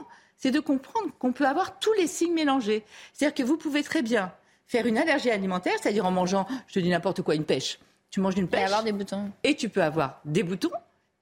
c'est 0.40 0.50
de 0.50 0.60
comprendre 0.60 1.10
qu'on 1.20 1.32
peut 1.32 1.46
avoir 1.46 1.78
tous 1.78 1.92
les 1.92 2.08
signes 2.08 2.34
mélangés. 2.34 2.82
C'est-à-dire 3.12 3.34
que 3.34 3.42
vous 3.42 3.56
pouvez 3.56 3.84
très 3.84 4.02
bien 4.02 4.32
faire 4.66 4.86
une 4.86 4.98
allergie 4.98 5.30
alimentaire, 5.30 5.74
c'est-à-dire 5.80 6.06
en 6.06 6.10
mangeant, 6.10 6.46
je 6.66 6.74
te 6.74 6.78
dis 6.80 6.88
n'importe 6.88 7.22
quoi, 7.22 7.36
une 7.36 7.44
pêche 7.44 7.78
tu 8.10 8.20
manges 8.20 8.36
une 8.36 8.48
pêche. 8.48 8.60
Et 8.60 8.64
avoir 8.64 8.82
des 8.82 8.92
boutons. 8.92 9.30
Et 9.44 9.54
tu 9.54 9.68
peux 9.68 9.82
avoir 9.82 10.20
des 10.24 10.42
boutons. 10.42 10.70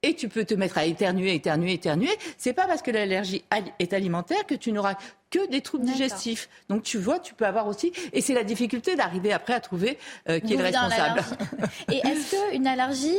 Et 0.02 0.14
tu 0.14 0.28
peux 0.28 0.44
te 0.44 0.54
mettre 0.54 0.78
à 0.78 0.84
éternuer, 0.84 1.34
éternuer, 1.34 1.72
éternuer. 1.72 2.10
C'est 2.36 2.52
pas 2.52 2.66
parce 2.66 2.82
que 2.82 2.92
l'allergie 2.92 3.44
est 3.80 3.92
alimentaire 3.92 4.46
que 4.46 4.54
tu 4.54 4.70
n'auras 4.70 4.94
que 5.28 5.50
des 5.50 5.60
troubles 5.60 5.84
digestifs. 5.84 6.48
Donc 6.68 6.84
tu 6.84 6.98
vois, 6.98 7.18
tu 7.18 7.34
peux 7.34 7.44
avoir 7.44 7.66
aussi, 7.66 7.92
et 8.12 8.20
c'est 8.20 8.32
la 8.32 8.44
difficulté 8.44 8.94
d'arriver 8.94 9.32
après 9.32 9.54
à 9.54 9.60
trouver 9.60 9.98
euh, 10.28 10.38
qui 10.38 10.54
est 10.54 10.56
le 10.56 10.62
responsable. 10.62 11.22
et 11.92 11.96
est-ce 11.96 12.52
qu'une 12.52 12.68
allergie 12.68 13.18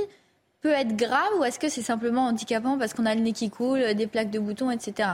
peut 0.62 0.72
être 0.72 0.96
grave 0.96 1.30
ou 1.38 1.44
est-ce 1.44 1.60
que 1.60 1.68
c'est 1.68 1.82
simplement 1.82 2.28
handicapant 2.28 2.78
parce 2.78 2.94
qu'on 2.94 3.06
a 3.06 3.14
le 3.14 3.22
nez 3.22 3.34
qui 3.34 3.50
coule, 3.50 3.94
des 3.94 4.08
plaques 4.08 4.32
de 4.32 4.40
boutons, 4.40 4.72
etc. 4.72 5.10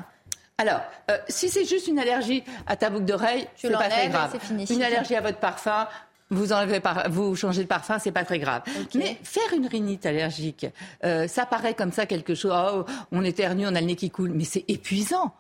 Alors, 0.57 0.81
euh, 1.11 1.17
si 1.27 1.49
c'est 1.49 1.65
juste 1.65 1.87
une 1.87 1.99
allergie 1.99 2.43
à 2.65 2.77
ta 2.77 2.89
boucle 2.89 3.05
d'oreille, 3.05 3.47
c'est 3.57 3.71
pas 3.71 3.89
très 3.89 4.07
grave. 4.09 4.37
Une 4.69 4.83
allergie 4.83 5.15
à 5.15 5.21
votre 5.21 5.39
parfum, 5.39 5.87
vous 6.29 6.53
enlevez 6.53 6.79
par, 6.79 7.09
vous 7.09 7.35
changez 7.35 7.63
de 7.63 7.67
parfum, 7.67 7.99
c'est 7.99 8.13
pas 8.13 8.23
très 8.23 8.39
grave. 8.39 8.61
Mais 8.95 9.17
faire 9.23 9.53
une 9.53 9.67
rhinite 9.67 10.05
allergique, 10.05 10.65
euh, 11.03 11.27
ça 11.27 11.45
paraît 11.45 11.73
comme 11.73 11.91
ça 11.91 12.05
quelque 12.05 12.35
chose. 12.35 12.53
Oh, 12.55 12.85
on 13.11 13.23
éternue, 13.23 13.65
on 13.67 13.75
a 13.75 13.81
le 13.81 13.87
nez 13.87 13.95
qui 13.97 14.09
coule, 14.09 14.31
mais 14.31 14.45
c'est 14.45 14.63
épuisant. 14.69 15.33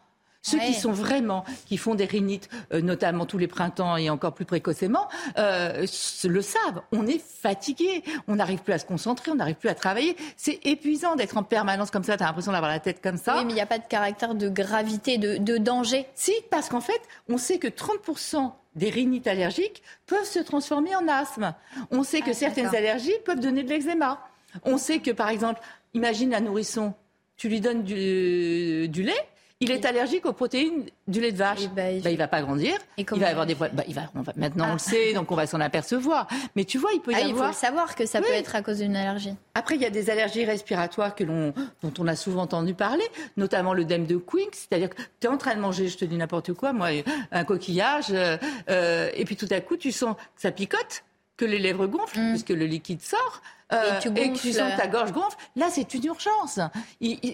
Ceux 0.45 0.59
qui 0.59 0.75
sont 0.75 0.91
vraiment, 0.91 1.43
qui 1.65 1.77
font 1.77 1.95
des 1.95 2.05
rhinites, 2.05 2.49
euh, 2.71 2.79
notamment 2.79 3.25
tous 3.25 3.39
les 3.39 3.47
printemps 3.47 3.97
et 3.97 4.11
encore 4.11 4.35
plus 4.35 4.45
précocement, 4.45 5.07
euh, 5.39 5.87
le 6.23 6.41
savent. 6.41 6.83
On 6.91 7.07
est 7.07 7.19
fatigué, 7.19 8.03
on 8.27 8.35
n'arrive 8.35 8.59
plus 8.59 8.73
à 8.73 8.77
se 8.77 8.85
concentrer, 8.85 9.31
on 9.31 9.35
n'arrive 9.35 9.55
plus 9.55 9.69
à 9.69 9.73
travailler. 9.73 10.15
C'est 10.37 10.59
épuisant 10.63 11.15
d'être 11.15 11.37
en 11.37 11.43
permanence 11.43 11.89
comme 11.89 12.03
ça. 12.03 12.15
Tu 12.15 12.21
as 12.21 12.27
l'impression 12.27 12.51
d'avoir 12.51 12.69
la 12.69 12.79
tête 12.79 13.01
comme 13.01 13.17
ça. 13.17 13.37
Oui, 13.37 13.45
mais 13.45 13.53
il 13.53 13.55
n'y 13.55 13.61
a 13.61 13.65
pas 13.65 13.79
de 13.79 13.87
caractère 13.87 14.35
de 14.35 14.47
gravité, 14.47 15.17
de, 15.17 15.37
de 15.37 15.57
danger. 15.57 16.05
Si, 16.13 16.33
parce 16.51 16.69
qu'en 16.69 16.81
fait, 16.81 17.01
on 17.27 17.39
sait 17.39 17.57
que 17.57 17.67
30% 17.67 18.51
des 18.75 18.91
rhinites 18.91 19.25
allergiques 19.25 19.81
peuvent 20.05 20.25
se 20.25 20.39
transformer 20.39 20.95
en 20.95 21.07
asthme. 21.07 21.55
On 21.89 22.03
sait 22.03 22.21
que 22.21 22.31
ah, 22.31 22.35
certaines 22.35 22.75
allergies 22.75 23.17
peuvent 23.25 23.39
donner 23.39 23.63
de 23.63 23.69
l'eczéma. 23.69 24.19
On 24.63 24.77
sait 24.77 24.99
que, 24.99 25.09
par 25.09 25.29
exemple, 25.29 25.59
imagine 25.95 26.35
un 26.35 26.41
nourrisson 26.41 26.93
tu 27.37 27.49
lui 27.49 27.59
donnes 27.59 27.83
du, 27.83 28.87
du 28.87 29.03
lait, 29.03 29.27
il 29.61 29.71
est 29.71 29.85
allergique 29.85 30.25
aux 30.25 30.33
protéines 30.33 30.85
du 31.07 31.21
lait 31.21 31.31
de 31.31 31.37
vache. 31.37 31.61
Eh 31.63 31.67
ben, 31.67 32.01
bah, 32.01 32.09
il... 32.09 32.17
va 32.17 32.27
pas 32.27 32.41
grandir. 32.41 32.73
il 32.97 33.05
va 33.05 33.29
avoir 33.29 33.45
des 33.45 33.55
bah, 33.55 33.69
il 33.87 33.93
va, 33.93 34.09
maintenant 34.35 34.65
on 34.65 34.69
le 34.69 34.73
ah. 34.75 34.79
sait, 34.79 35.13
donc 35.13 35.31
on 35.31 35.35
va 35.35 35.47
s'en 35.47 35.61
apercevoir. 35.61 36.27
Mais 36.55 36.65
tu 36.65 36.77
vois, 36.77 36.91
il 36.93 36.99
peut 36.99 37.11
y 37.11 37.15
ah, 37.15 37.25
avoir. 37.25 37.49
Il 37.49 37.53
faut 37.53 37.59
savoir 37.59 37.95
que 37.95 38.05
ça 38.05 38.21
peut 38.21 38.33
être 38.33 38.55
à 38.55 38.61
cause 38.61 38.79
d'une 38.79 38.95
allergie. 38.95 39.33
Après, 39.53 39.75
il 39.75 39.81
y 39.81 39.85
a 39.85 39.89
des 39.89 40.09
allergies 40.09 40.43
respiratoires 40.43 41.15
que 41.15 41.23
l'on, 41.23 41.53
dont 41.81 41.93
on 41.99 42.07
a 42.07 42.15
souvent 42.15 42.43
entendu 42.43 42.73
parler, 42.73 43.05
notamment 43.37 43.73
le 43.73 43.85
dème 43.85 44.05
de 44.05 44.17
Quink, 44.17 44.53
c'est-à-dire 44.53 44.89
que 44.89 45.01
tu 45.19 45.27
es 45.27 45.29
en 45.29 45.37
train 45.37 45.55
de 45.55 45.61
manger, 45.61 45.87
je 45.87 45.97
te 45.97 46.05
dis 46.05 46.17
n'importe 46.17 46.53
quoi, 46.53 46.73
moi, 46.73 46.89
un 47.31 47.43
coquillage, 47.45 48.07
euh, 48.11 48.37
euh, 48.69 49.09
et 49.13 49.23
puis 49.23 49.37
tout 49.37 49.47
à 49.51 49.61
coup, 49.61 49.77
tu 49.77 49.91
sens 49.91 50.15
que 50.15 50.41
ça 50.41 50.51
picote 50.51 51.03
que 51.37 51.45
les 51.45 51.59
lèvres 51.59 51.87
gonflent, 51.87 52.19
mm. 52.19 52.29
puisque 52.31 52.49
le 52.49 52.65
liquide 52.65 53.01
sort, 53.01 53.41
euh, 53.73 53.99
et, 54.15 54.31
que 54.31 54.37
tu 54.37 54.53
sens 54.53 54.75
ta 54.77 54.87
gorge 54.87 55.11
gonfle, 55.11 55.37
là 55.55 55.69
c'est 55.71 55.93
une 55.93 56.05
urgence. 56.05 56.59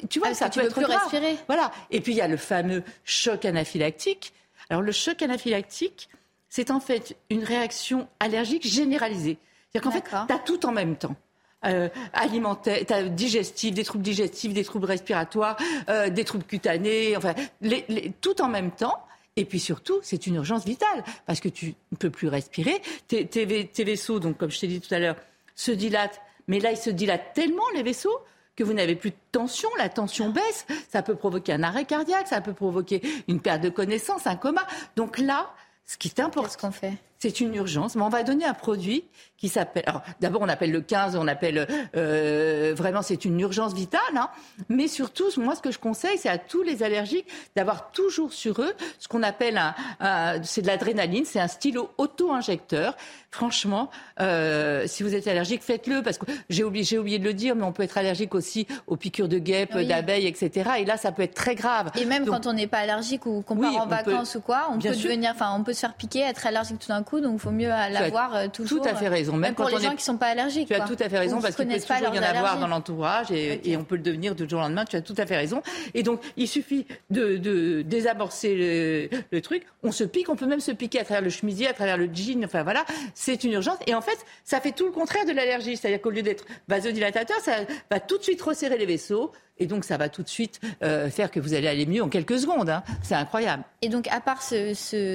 tu 0.10 0.20
vois, 0.20 0.29
ah, 0.29 0.34
ça 0.34 0.50
peut 0.50 0.62
être 0.62 0.74
plus 0.74 0.86
respirer. 0.86 1.38
Voilà. 1.48 1.72
Et 1.89 2.01
puis 2.01 2.13
il 2.13 2.17
y 2.17 2.22
a 2.22 2.27
le 2.27 2.38
fameux 2.38 2.84
choc 3.03 3.43
anaphylactique. 3.46 4.34
Alors 4.70 4.81
le 4.81 4.91
choc 4.91 5.22
anaphylactique, 5.22 6.08
c'est 6.48 6.72
en 6.72 6.79
fait 6.79 7.17
une 7.29 7.43
réaction 7.43 8.08
allergique 8.20 8.65
généralisée. 8.65 9.38
C'est-à-dire 9.72 9.91
qu'en 9.91 9.98
fait, 9.98 10.27
tu 10.27 10.34
as 10.34 10.39
tout 10.39 10.65
en 10.65 10.72
même 10.72 10.96
temps. 10.96 11.15
Euh, 11.63 11.89
alimentaire, 12.13 12.84
as 12.89 13.03
digestif, 13.03 13.74
des 13.74 13.84
troubles 13.84 14.03
digestifs, 14.03 14.51
des 14.51 14.63
troubles 14.63 14.88
respiratoires, 14.88 15.58
euh, 15.89 16.10
des 16.10 16.25
troubles 16.25 16.43
cutanés, 16.43 17.15
enfin, 17.15 17.36
les, 17.62 18.12
tout 18.20 18.41
en 18.41 18.48
même 18.48 18.72
temps. 18.72 18.98
Et 19.38 19.45
puis 19.45 19.59
surtout, 19.59 20.00
c'est 20.01 20.27
une 20.27 20.35
urgence 20.35 20.65
vitale 20.65 21.03
parce 21.25 21.39
que 21.39 21.50
tu 21.50 21.75
ne 21.91 21.97
peux 21.97 22.09
plus 22.09 22.27
respirer. 22.27 22.81
Tes, 23.07 23.83
vaisseaux, 23.83 24.19
donc 24.19 24.38
comme 24.38 24.51
je 24.51 24.59
t'ai 24.59 24.67
dit 24.67 24.81
tout 24.81 24.93
à 24.93 25.00
l'heure, 25.00 25.15
se 25.55 25.71
dilatent. 25.71 26.21
Mais 26.47 26.59
là, 26.59 26.71
ils 26.71 26.77
se 26.77 26.89
dilatent 26.89 27.33
tellement 27.33 27.69
les 27.73 27.83
vaisseaux 27.83 28.19
que 28.55 28.63
vous 28.63 28.73
n'avez 28.73 28.95
plus 28.95 29.11
de 29.11 29.15
tension, 29.31 29.69
la 29.77 29.88
tension 29.88 30.29
baisse, 30.29 30.65
ça 30.89 31.01
peut 31.01 31.15
provoquer 31.15 31.53
un 31.53 31.63
arrêt 31.63 31.85
cardiaque, 31.85 32.27
ça 32.27 32.41
peut 32.41 32.53
provoquer 32.53 33.01
une 33.29 33.39
perte 33.39 33.61
de 33.61 33.69
connaissance, 33.69 34.27
un 34.27 34.35
coma. 34.35 34.67
Donc 34.97 35.17
là, 35.17 35.53
ce 35.85 35.97
qui 35.97 36.09
est 36.09 36.19
important, 36.19 36.43
Qu'est-ce 36.43 36.57
qu'on 36.57 36.71
fait? 36.71 36.97
C'est 37.21 37.39
une 37.39 37.53
urgence, 37.53 37.95
mais 37.95 38.01
on 38.01 38.09
va 38.09 38.23
donner 38.23 38.45
un 38.45 38.55
produit 38.55 39.03
qui 39.37 39.47
s'appelle. 39.47 39.83
Alors 39.85 40.01
d'abord, 40.21 40.41
on 40.41 40.49
appelle 40.49 40.71
le 40.71 40.81
15, 40.81 41.15
on 41.15 41.27
appelle 41.27 41.67
euh, 41.95 42.73
vraiment, 42.75 43.03
c'est 43.03 43.25
une 43.25 43.39
urgence 43.39 43.75
vitale. 43.75 44.01
Hein, 44.15 44.29
mais 44.69 44.87
surtout, 44.87 45.25
moi, 45.37 45.55
ce 45.55 45.61
que 45.61 45.71
je 45.71 45.77
conseille, 45.77 46.17
c'est 46.17 46.29
à 46.29 46.39
tous 46.39 46.63
les 46.63 46.81
allergiques 46.81 47.27
d'avoir 47.55 47.91
toujours 47.91 48.33
sur 48.33 48.59
eux 48.61 48.73
ce 48.97 49.07
qu'on 49.07 49.21
appelle 49.21 49.61
un, 49.99 50.41
c'est 50.41 50.63
de 50.63 50.67
l'adrénaline, 50.67 51.25
c'est 51.25 51.39
un 51.39 51.47
stylo 51.47 51.91
auto-injecteur. 51.99 52.97
Franchement, 53.29 53.91
euh, 54.19 54.85
si 54.87 55.03
vous 55.03 55.13
êtes 55.13 55.27
allergique, 55.27 55.61
faites-le 55.61 56.01
parce 56.01 56.17
que 56.17 56.25
j'ai 56.49 56.63
oublié, 56.63 56.83
j'ai 56.83 56.97
oublié 56.97 57.19
de 57.19 57.23
le 57.23 57.33
dire, 57.33 57.55
mais 57.55 57.63
on 57.63 57.71
peut 57.71 57.83
être 57.83 57.97
allergique 57.99 58.33
aussi 58.33 58.65
aux 58.87 58.97
piqûres 58.97 59.29
de 59.29 59.37
guêpes, 59.37 59.77
d'abeilles, 59.77 60.25
etc. 60.25 60.71
Et 60.79 60.85
là, 60.85 60.97
ça 60.97 61.11
peut 61.11 61.21
être 61.21 61.35
très 61.35 61.53
grave. 61.53 61.91
Et 61.95 62.05
même 62.05 62.25
quand 62.25 62.47
on 62.47 62.53
n'est 62.53 62.67
pas 62.67 62.79
allergique 62.79 63.27
ou 63.27 63.43
qu'on 63.43 63.57
part 63.57 63.75
en 63.75 63.85
vacances 63.85 64.33
ou 64.35 64.41
quoi, 64.41 64.69
on 64.71 64.79
peut 64.79 64.89
devenir, 64.89 65.31
enfin, 65.35 65.55
on 65.55 65.63
peut 65.63 65.73
se 65.73 65.81
faire 65.81 65.93
piquer, 65.93 66.21
être 66.21 66.47
allergique 66.47 66.79
tout 66.79 66.87
d'un 66.87 67.03
coup 67.03 67.11
donc 67.20 67.34
il 67.34 67.39
faut 67.39 67.51
mieux 67.51 67.68
l'avoir 67.68 68.36
euh, 68.36 68.48
toujours. 68.48 68.82
Tout 68.82 68.88
à 68.88 68.96
fait 68.96 69.08
raison. 69.08 69.36
Même, 69.36 69.56
pour 69.56 69.68
les 69.70 69.80
gens 69.80 69.89
qui 69.89 69.96
ne 69.96 70.00
sont 70.00 70.18
pas 70.18 70.27
allergiques. 70.27 70.68
Tu 70.68 70.74
as 70.74 70.88
tout 70.88 70.96
à 71.00 71.10
fait 71.10 71.20
raison, 71.20 71.41
parce 71.41 71.56
qu'il 71.56 71.68
peut 71.68 71.74
toujours 71.74 72.15
y 72.15 72.20
en 72.20 72.24
avoir 72.24 72.60
dans 72.60 72.68
l'entourage 72.68 73.32
et, 73.32 73.77
on 73.77 73.84
peut 73.84 73.96
le 73.96 74.01
devenir 74.01 74.36
du 74.36 74.48
jour 74.48 74.60
au 74.60 74.63
lendemain. 74.63 74.86
Tu 74.86 74.96
as 74.96 75.01
tout 75.01 75.15
à 75.18 75.25
fait 75.25 75.38
raison. 75.38 75.62
Et 75.94 76.03
donc, 76.03 76.22
il 76.38 76.48
suffit 76.48 76.86
de, 77.10 77.82
désamorcer 77.82 79.10
le, 79.32 79.41
truc. 79.41 79.65
On 79.84 79.91
se 79.91 80.03
pique, 80.03 80.30
on 80.30 80.36
peut 80.36 80.46
même 80.46 80.60
se 80.60 80.72
piquer 80.72 81.00
à 81.00 81.03
travers 81.03 81.24
le 81.24 81.30
chemisier, 81.30 81.68
à 81.68 81.74
travers 81.74 81.98
le 81.98 82.10
jean. 82.13 82.46
Enfin 82.46 82.63
voilà, 82.63 82.86
c'est 83.15 83.44
une 83.44 83.53
urgence. 83.53 83.77
Et 83.88 83.96
en 83.96 84.01
fait, 84.01 84.18
ça 84.44 84.62
fait 84.62 84.72
tout 84.72 84.86
le 84.86 84.91
contraire 84.91 85.25
de 85.25 85.32
l'allergie. 85.32 85.77
C'est-à-dire 85.77 86.01
qu'au 86.01 86.12
lieu 86.12 86.22
d'être 86.22 86.46
vasodilatateur, 86.68 87.39
ça 87.39 87.53
va 87.89 88.00
tout 88.00 88.18
de 88.18 88.24
suite 88.24 88.41
resserrer 88.41 88.77
les 88.77 88.86
vaisseaux 88.86 89.32
et 89.62 89.68
donc, 89.68 89.86
ça 89.86 89.96
va 89.98 90.10
tout 90.10 90.24
de 90.24 90.27
suite 90.27 90.60
euh, 90.82 91.12
faire 91.12 91.30
que 91.30 91.39
vous 91.39 91.53
allez 91.53 91.68
aller 91.68 91.86
mieux 91.86 92.01
en 92.01 92.10
quelques 92.10 92.39
secondes. 92.39 92.72
Hein. 92.72 92.82
C'est 93.03 93.13
incroyable. 93.13 93.63
Et 93.84 93.89
donc, 93.89 94.08
à 94.08 94.20
part 94.20 94.41
ce, 94.41 94.74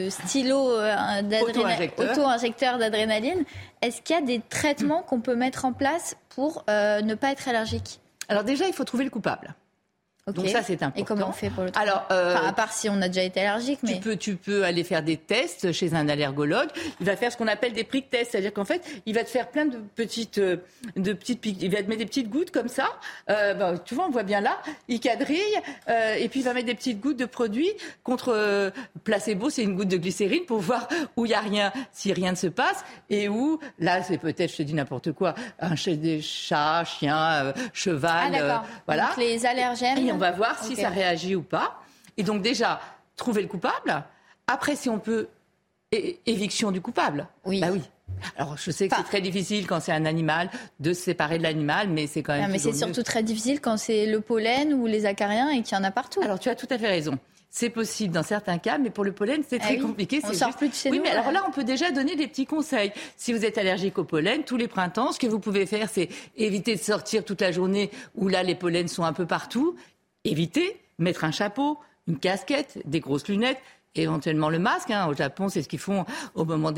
stylo 0.08 0.70
euh, 0.70 0.94
auto-injecteur 1.98 2.78
d'adrénaline, 2.78 3.44
est-ce 3.82 4.00
qu'il 4.02 4.14
y 4.14 4.18
a 4.20 4.22
des 4.22 4.40
traitements 4.48 5.02
qu'on 5.02 5.20
peut 5.20 5.34
mettre 5.34 5.64
en 5.64 5.72
place 5.72 6.16
pour 6.28 6.64
euh, 6.70 7.00
ne 7.02 7.16
pas 7.16 7.32
être 7.32 7.48
allergique? 7.48 8.00
Alors 8.28 8.44
déjà, 8.44 8.68
il 8.68 8.72
faut 8.72 8.84
trouver 8.84 9.02
le 9.02 9.10
coupable. 9.10 9.56
Donc 10.34 10.48
ça, 10.48 10.60
c'est 10.60 10.82
important. 10.82 11.00
Et 11.00 11.04
comment 11.04 11.28
on 11.28 11.32
fait 11.32 11.50
pour 11.50 11.62
le 11.62 11.70
trouver 11.70 11.88
Alors, 11.88 12.04
euh, 12.10 12.34
à 12.34 12.52
part 12.52 12.72
si 12.72 12.88
on 12.88 13.00
a 13.00 13.06
déjà 13.06 13.22
été 13.22 13.42
allergique, 13.42 13.78
mais 13.84 13.92
tu 13.92 14.00
peux, 14.00 14.16
tu 14.16 14.34
peux 14.34 14.64
aller 14.64 14.82
faire 14.82 15.04
des 15.04 15.16
tests 15.16 15.70
chez 15.70 15.94
un 15.94 16.08
allergologue. 16.08 16.66
Il 16.98 17.06
va 17.06 17.14
faire 17.14 17.30
ce 17.30 17.36
qu'on 17.36 17.46
appelle 17.46 17.74
des 17.74 17.84
prick 17.84 18.10
tests, 18.10 18.32
c'est-à-dire 18.32 18.52
qu'en 18.52 18.64
fait, 18.64 18.82
il 19.06 19.14
va 19.14 19.22
te 19.22 19.30
faire 19.30 19.48
plein 19.50 19.66
de 19.66 19.78
petites, 19.94 20.38
euh, 20.38 20.56
de 20.96 21.12
petites, 21.12 21.46
il 21.46 21.70
va 21.70 21.80
te 21.80 21.88
mettre 21.88 22.00
des 22.00 22.06
petites 22.06 22.28
gouttes 22.28 22.50
comme 22.50 22.66
ça. 22.66 22.88
Euh, 23.30 23.54
ben, 23.54 23.78
tu 23.78 23.94
vois, 23.94 24.06
on 24.06 24.10
voit 24.10 24.24
bien 24.24 24.40
là. 24.40 24.58
Il 24.88 24.98
quadrille 24.98 25.38
euh, 25.88 26.14
et 26.14 26.28
puis 26.28 26.40
il 26.40 26.42
va 26.42 26.54
mettre 26.54 26.66
des 26.66 26.74
petites 26.74 27.00
gouttes 27.00 27.18
de 27.18 27.26
produits 27.26 27.70
contre 28.02 28.72
placebo, 29.04 29.48
c'est 29.48 29.62
une 29.62 29.76
goutte 29.76 29.88
de 29.88 29.96
glycérine 29.96 30.44
pour 30.44 30.58
voir 30.58 30.88
où 31.16 31.24
il 31.24 31.30
y 31.30 31.34
a 31.34 31.40
rien, 31.40 31.72
si 31.92 32.12
rien 32.12 32.32
ne 32.32 32.36
se 32.36 32.48
passe 32.48 32.84
et 33.10 33.28
où 33.28 33.60
là, 33.78 34.02
c'est 34.02 34.18
peut-être, 34.18 34.50
je 34.50 34.56
te 34.56 34.62
dis 34.62 34.74
n'importe 34.74 35.12
quoi, 35.12 35.36
un 35.60 35.74
des 35.86 36.20
chats, 36.20 36.82
chien, 36.84 37.52
cheval, 37.72 38.34
ah, 38.34 38.64
voilà. 38.86 39.06
Donc 39.08 39.18
les 39.18 39.46
allergènes 39.46 40.15
on 40.16 40.18
va 40.18 40.32
voir 40.32 40.62
si 40.62 40.76
ça 40.76 40.88
réagit 40.88 41.36
ou 41.36 41.42
pas. 41.42 41.80
Et 42.16 42.22
donc 42.22 42.42
déjà, 42.42 42.80
trouver 43.16 43.42
le 43.42 43.48
coupable. 43.48 44.02
Après, 44.46 44.76
si 44.76 44.88
on 44.88 44.98
peut, 44.98 45.28
éviction 45.92 46.70
du 46.70 46.80
coupable. 46.80 47.28
Oui. 47.44 47.60
Bah 47.60 47.68
oui. 47.72 47.82
Alors, 48.38 48.56
je 48.56 48.70
sais 48.70 48.88
que 48.88 48.96
c'est 48.96 49.02
très 49.02 49.20
difficile 49.20 49.66
quand 49.66 49.80
c'est 49.80 49.92
un 49.92 50.06
animal 50.06 50.48
de 50.80 50.92
se 50.92 51.02
séparer 51.02 51.38
de 51.38 51.42
l'animal, 51.42 51.88
mais 51.88 52.06
c'est 52.06 52.22
quand 52.22 52.32
même. 52.32 52.42
Non, 52.42 52.48
mais 52.48 52.58
c'est 52.58 52.72
surtout 52.72 53.02
très 53.02 53.22
difficile 53.22 53.60
quand 53.60 53.76
c'est 53.76 54.06
le 54.06 54.20
pollen 54.20 54.72
ou 54.72 54.86
les 54.86 55.06
acariens 55.06 55.50
et 55.50 55.62
qu'il 55.62 55.76
y 55.76 55.80
en 55.80 55.84
a 55.84 55.90
partout. 55.90 56.22
Alors, 56.22 56.38
tu 56.38 56.48
as 56.48 56.54
tout 56.54 56.68
à 56.70 56.78
fait 56.78 56.88
raison. 56.88 57.18
C'est 57.50 57.70
possible 57.70 58.12
dans 58.12 58.22
certains 58.22 58.58
cas, 58.58 58.78
mais 58.78 58.90
pour 58.90 59.04
le 59.04 59.12
pollen, 59.12 59.42
c'est 59.46 59.58
ah 59.60 59.64
très 59.64 59.78
compliqué. 59.78 60.20
On 60.24 60.32
sort 60.32 60.54
plus 60.56 60.68
de 60.68 60.74
chez 60.74 60.90
oui, 60.90 60.98
nous. 60.98 61.04
mais 61.04 61.10
alors 61.10 61.32
là, 61.32 61.42
on 61.48 61.50
peut 61.50 61.64
déjà 61.64 61.90
donner 61.90 62.14
des 62.14 62.26
petits 62.26 62.46
conseils. 62.46 62.92
Si 63.16 63.32
vous 63.32 63.44
êtes 63.44 63.58
allergique 63.58 63.98
au 63.98 64.04
pollen, 64.04 64.44
tous 64.44 64.56
les 64.56 64.68
printemps, 64.68 65.12
ce 65.12 65.18
que 65.18 65.26
vous 65.26 65.40
pouvez 65.40 65.66
faire, 65.66 65.88
c'est 65.88 66.08
éviter 66.36 66.74
de 66.76 66.80
sortir 66.80 67.24
toute 67.24 67.40
la 67.40 67.52
journée 67.52 67.90
où 68.14 68.28
là, 68.28 68.42
les 68.42 68.54
pollens 68.54 68.88
sont 68.88 69.04
un 69.04 69.12
peu 69.12 69.26
partout 69.26 69.74
éviter, 70.26 70.80
mettre 70.98 71.24
un 71.24 71.30
chapeau, 71.30 71.78
une 72.06 72.18
casquette, 72.18 72.78
des 72.84 73.00
grosses 73.00 73.28
lunettes, 73.28 73.60
éventuellement 74.02 74.48
le 74.48 74.58
masque. 74.58 74.90
Hein. 74.90 75.06
Au 75.08 75.14
Japon, 75.14 75.48
c'est 75.48 75.62
ce 75.62 75.68
qu'ils 75.68 75.78
font 75.78 76.04
au 76.34 76.44
moment 76.44 76.72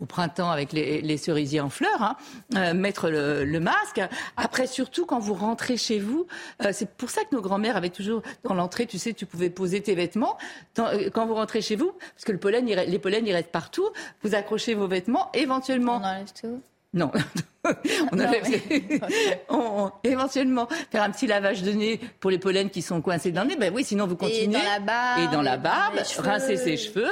au 0.00 0.06
printemps 0.06 0.50
avec 0.50 0.72
les, 0.72 1.16
cerisiers 1.16 1.60
en 1.60 1.70
fleurs. 1.70 2.02
Hein. 2.02 2.16
Euh, 2.56 2.74
mettre 2.74 3.08
le, 3.10 3.60
masque. 3.60 4.00
Après, 4.36 4.66
surtout 4.66 5.06
quand 5.06 5.18
vous 5.18 5.34
rentrez 5.34 5.76
chez 5.76 5.98
vous, 5.98 6.26
euh, 6.62 6.70
c'est 6.72 6.90
pour 6.90 7.10
ça 7.10 7.22
que 7.24 7.34
nos 7.34 7.40
grands-mères 7.40 7.76
avaient 7.76 7.90
toujours 7.90 8.22
dans 8.44 8.54
l'entrée, 8.54 8.86
tu 8.86 8.98
sais, 8.98 9.12
tu 9.12 9.26
pouvais 9.26 9.50
poser 9.50 9.80
tes 9.80 9.94
vêtements 9.94 10.36
euh, 10.78 11.10
quand 11.12 11.26
vous 11.26 11.34
rentrez 11.34 11.62
chez 11.62 11.76
vous, 11.76 11.92
parce 12.14 12.24
que 12.24 12.32
le 12.32 12.38
pollen, 12.38 12.66
les 12.66 12.98
pollens, 12.98 13.26
ils 13.26 13.32
restent 13.32 13.52
partout. 13.52 13.88
Vous 14.22 14.34
accrochez 14.34 14.74
vos 14.74 14.88
vêtements, 14.88 15.30
éventuellement. 15.34 16.00
On 16.02 16.04
enlève 16.04 16.32
tout. 16.38 16.60
Non. 16.94 17.10
on 18.12 18.18
a 18.18 18.26
on, 19.48 19.90
éventuellement 20.04 20.68
faire 20.90 21.02
un 21.02 21.10
petit 21.10 21.26
lavage 21.26 21.62
de 21.62 21.72
nez 21.72 22.00
pour 22.20 22.30
les 22.30 22.38
pollens 22.38 22.70
qui 22.70 22.82
sont 22.82 23.00
coincés 23.00 23.32
dans 23.32 23.42
le 23.42 23.48
nez. 23.48 23.56
Ben 23.56 23.72
oui, 23.74 23.84
sinon 23.84 24.06
vous 24.06 24.16
continuez. 24.16 24.44
Et 24.44 24.46
dans 24.46 24.62
la 24.62 24.80
barbe. 24.80 25.20
Et 25.20 25.34
dans 25.34 25.42
la 25.42 25.56
barbe, 25.56 25.96
rincer 26.18 26.56
ses 26.56 26.76
cheveux. 26.76 27.08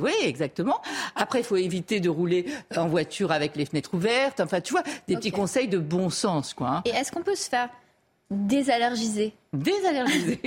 Oui, 0.00 0.12
exactement. 0.22 0.80
Après, 1.16 1.40
il 1.40 1.44
faut 1.44 1.56
éviter 1.56 2.00
de 2.00 2.08
rouler 2.08 2.46
en 2.76 2.86
voiture 2.86 3.32
avec 3.32 3.56
les 3.56 3.66
fenêtres 3.66 3.94
ouvertes. 3.94 4.40
Enfin, 4.40 4.60
tu 4.60 4.72
vois, 4.72 4.82
des 5.06 5.16
petits 5.16 5.32
conseils 5.32 5.68
de 5.68 5.78
bon 5.78 6.10
sens, 6.10 6.54
quoi. 6.54 6.68
Hein. 6.68 6.82
Et 6.84 6.90
est-ce 6.90 7.12
qu'on 7.12 7.22
peut 7.22 7.34
se 7.34 7.48
faire 7.48 7.68
désallergiser 8.30 9.34
Désallergiser. 9.52 10.40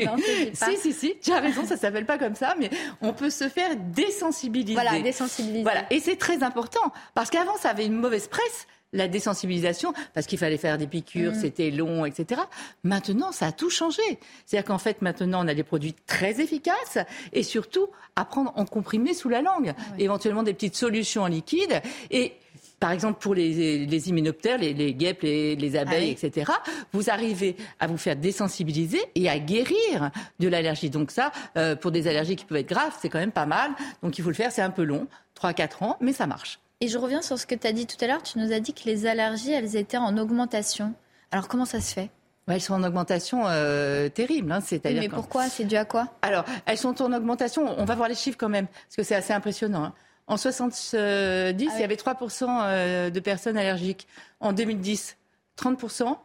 si, 0.53 0.77
si, 0.77 0.93
si, 0.93 1.15
tu 1.21 1.31
as 1.31 1.39
raison, 1.39 1.65
ça 1.65 1.77
s'appelle 1.77 2.05
pas 2.05 2.19
comme 2.19 2.35
ça, 2.35 2.55
mais 2.59 2.69
on 3.01 3.13
peut 3.13 3.31
se 3.31 3.49
faire 3.49 3.75
désensibiliser. 3.75 4.73
Voilà, 4.73 5.01
désensibiliser. 5.01 5.63
Voilà, 5.63 5.85
et 5.89 5.99
c'est 5.99 6.17
très 6.17 6.43
important, 6.43 6.93
parce 7.15 7.29
qu'avant, 7.29 7.57
ça 7.57 7.69
avait 7.69 7.85
une 7.85 7.95
mauvaise 7.95 8.27
presse, 8.27 8.67
la 8.93 9.07
désensibilisation, 9.07 9.93
parce 10.13 10.27
qu'il 10.27 10.37
fallait 10.37 10.57
faire 10.57 10.77
des 10.77 10.85
piqûres, 10.85 11.31
mm. 11.31 11.39
c'était 11.39 11.71
long, 11.71 12.05
etc. 12.05 12.41
Maintenant, 12.83 13.31
ça 13.31 13.47
a 13.47 13.51
tout 13.51 13.69
changé. 13.69 14.01
C'est-à-dire 14.45 14.67
qu'en 14.67 14.77
fait, 14.77 15.01
maintenant, 15.01 15.43
on 15.43 15.47
a 15.47 15.55
des 15.55 15.63
produits 15.63 15.95
très 16.05 16.41
efficaces, 16.41 16.99
et 17.33 17.41
surtout, 17.41 17.87
à 18.15 18.25
prendre 18.25 18.53
en 18.55 18.65
comprimé 18.65 19.13
sous 19.13 19.29
la 19.29 19.41
langue. 19.41 19.73
Ah 19.75 19.81
Éventuellement, 19.97 20.43
des 20.43 20.53
petites 20.53 20.75
solutions 20.75 21.23
en 21.23 21.27
liquide, 21.27 21.81
et 22.11 22.33
par 22.81 22.91
exemple, 22.91 23.19
pour 23.19 23.35
les, 23.35 23.85
les 23.85 24.09
hyménoptères, 24.09 24.57
les, 24.57 24.73
les 24.73 24.95
guêpes, 24.95 25.21
les, 25.21 25.55
les 25.55 25.77
abeilles, 25.77 26.17
ah 26.19 26.25
etc., 26.25 26.51
vous 26.91 27.11
arrivez 27.11 27.55
à 27.79 27.85
vous 27.85 27.95
faire 27.95 28.15
désensibiliser 28.15 28.99
et 29.13 29.29
à 29.29 29.37
guérir 29.37 30.09
de 30.39 30.47
l'allergie. 30.47 30.89
Donc 30.89 31.11
ça, 31.11 31.31
euh, 31.57 31.75
pour 31.75 31.91
des 31.91 32.07
allergies 32.07 32.35
qui 32.35 32.43
peuvent 32.43 32.57
être 32.57 32.67
graves, 32.67 32.97
c'est 32.99 33.07
quand 33.07 33.19
même 33.19 33.31
pas 33.31 33.45
mal. 33.45 33.69
Donc 34.01 34.17
il 34.17 34.23
faut 34.23 34.31
le 34.31 34.35
faire, 34.35 34.51
c'est 34.51 34.63
un 34.63 34.71
peu 34.71 34.81
long, 34.81 35.05
3-4 35.39 35.83
ans, 35.83 35.97
mais 36.01 36.11
ça 36.11 36.25
marche. 36.25 36.59
Et 36.81 36.87
je 36.87 36.97
reviens 36.97 37.21
sur 37.21 37.37
ce 37.37 37.45
que 37.45 37.53
tu 37.53 37.67
as 37.67 37.71
dit 37.71 37.85
tout 37.85 38.03
à 38.03 38.07
l'heure. 38.07 38.23
Tu 38.23 38.39
nous 38.39 38.51
as 38.51 38.59
dit 38.59 38.73
que 38.73 38.85
les 38.85 39.05
allergies, 39.05 39.51
elles 39.51 39.75
étaient 39.75 39.97
en 39.97 40.17
augmentation. 40.17 40.95
Alors 41.29 41.47
comment 41.47 41.65
ça 41.65 41.81
se 41.81 41.93
fait? 41.93 42.09
Elles 42.47 42.61
sont 42.61 42.73
en 42.73 42.83
augmentation 42.83 43.43
euh, 43.45 44.09
terrible. 44.09 44.51
Hein, 44.51 44.59
mais 44.83 45.07
pourquoi? 45.07 45.47
C'est 45.49 45.65
dû 45.65 45.75
à 45.75 45.85
quoi? 45.85 46.07
Alors, 46.23 46.43
elles 46.65 46.79
sont 46.79 46.99
en 47.01 47.13
augmentation. 47.13 47.79
On 47.79 47.85
va 47.85 47.93
voir 47.93 48.09
les 48.09 48.15
chiffres 48.15 48.37
quand 48.39 48.49
même, 48.49 48.65
parce 48.65 48.95
que 48.97 49.03
c'est 49.03 49.15
assez 49.15 49.31
impressionnant. 49.31 49.85
Hein. 49.85 49.93
En 50.31 50.37
70, 50.37 50.95
ah 50.97 51.51
il 51.51 51.81
y 51.81 51.83
avait 51.83 51.95
3% 51.95 52.45
euh, 52.47 53.09
de 53.09 53.19
personnes 53.19 53.57
allergiques. 53.57 54.07
En 54.39 54.53
2010, 54.53 55.17
30%. 55.57 56.15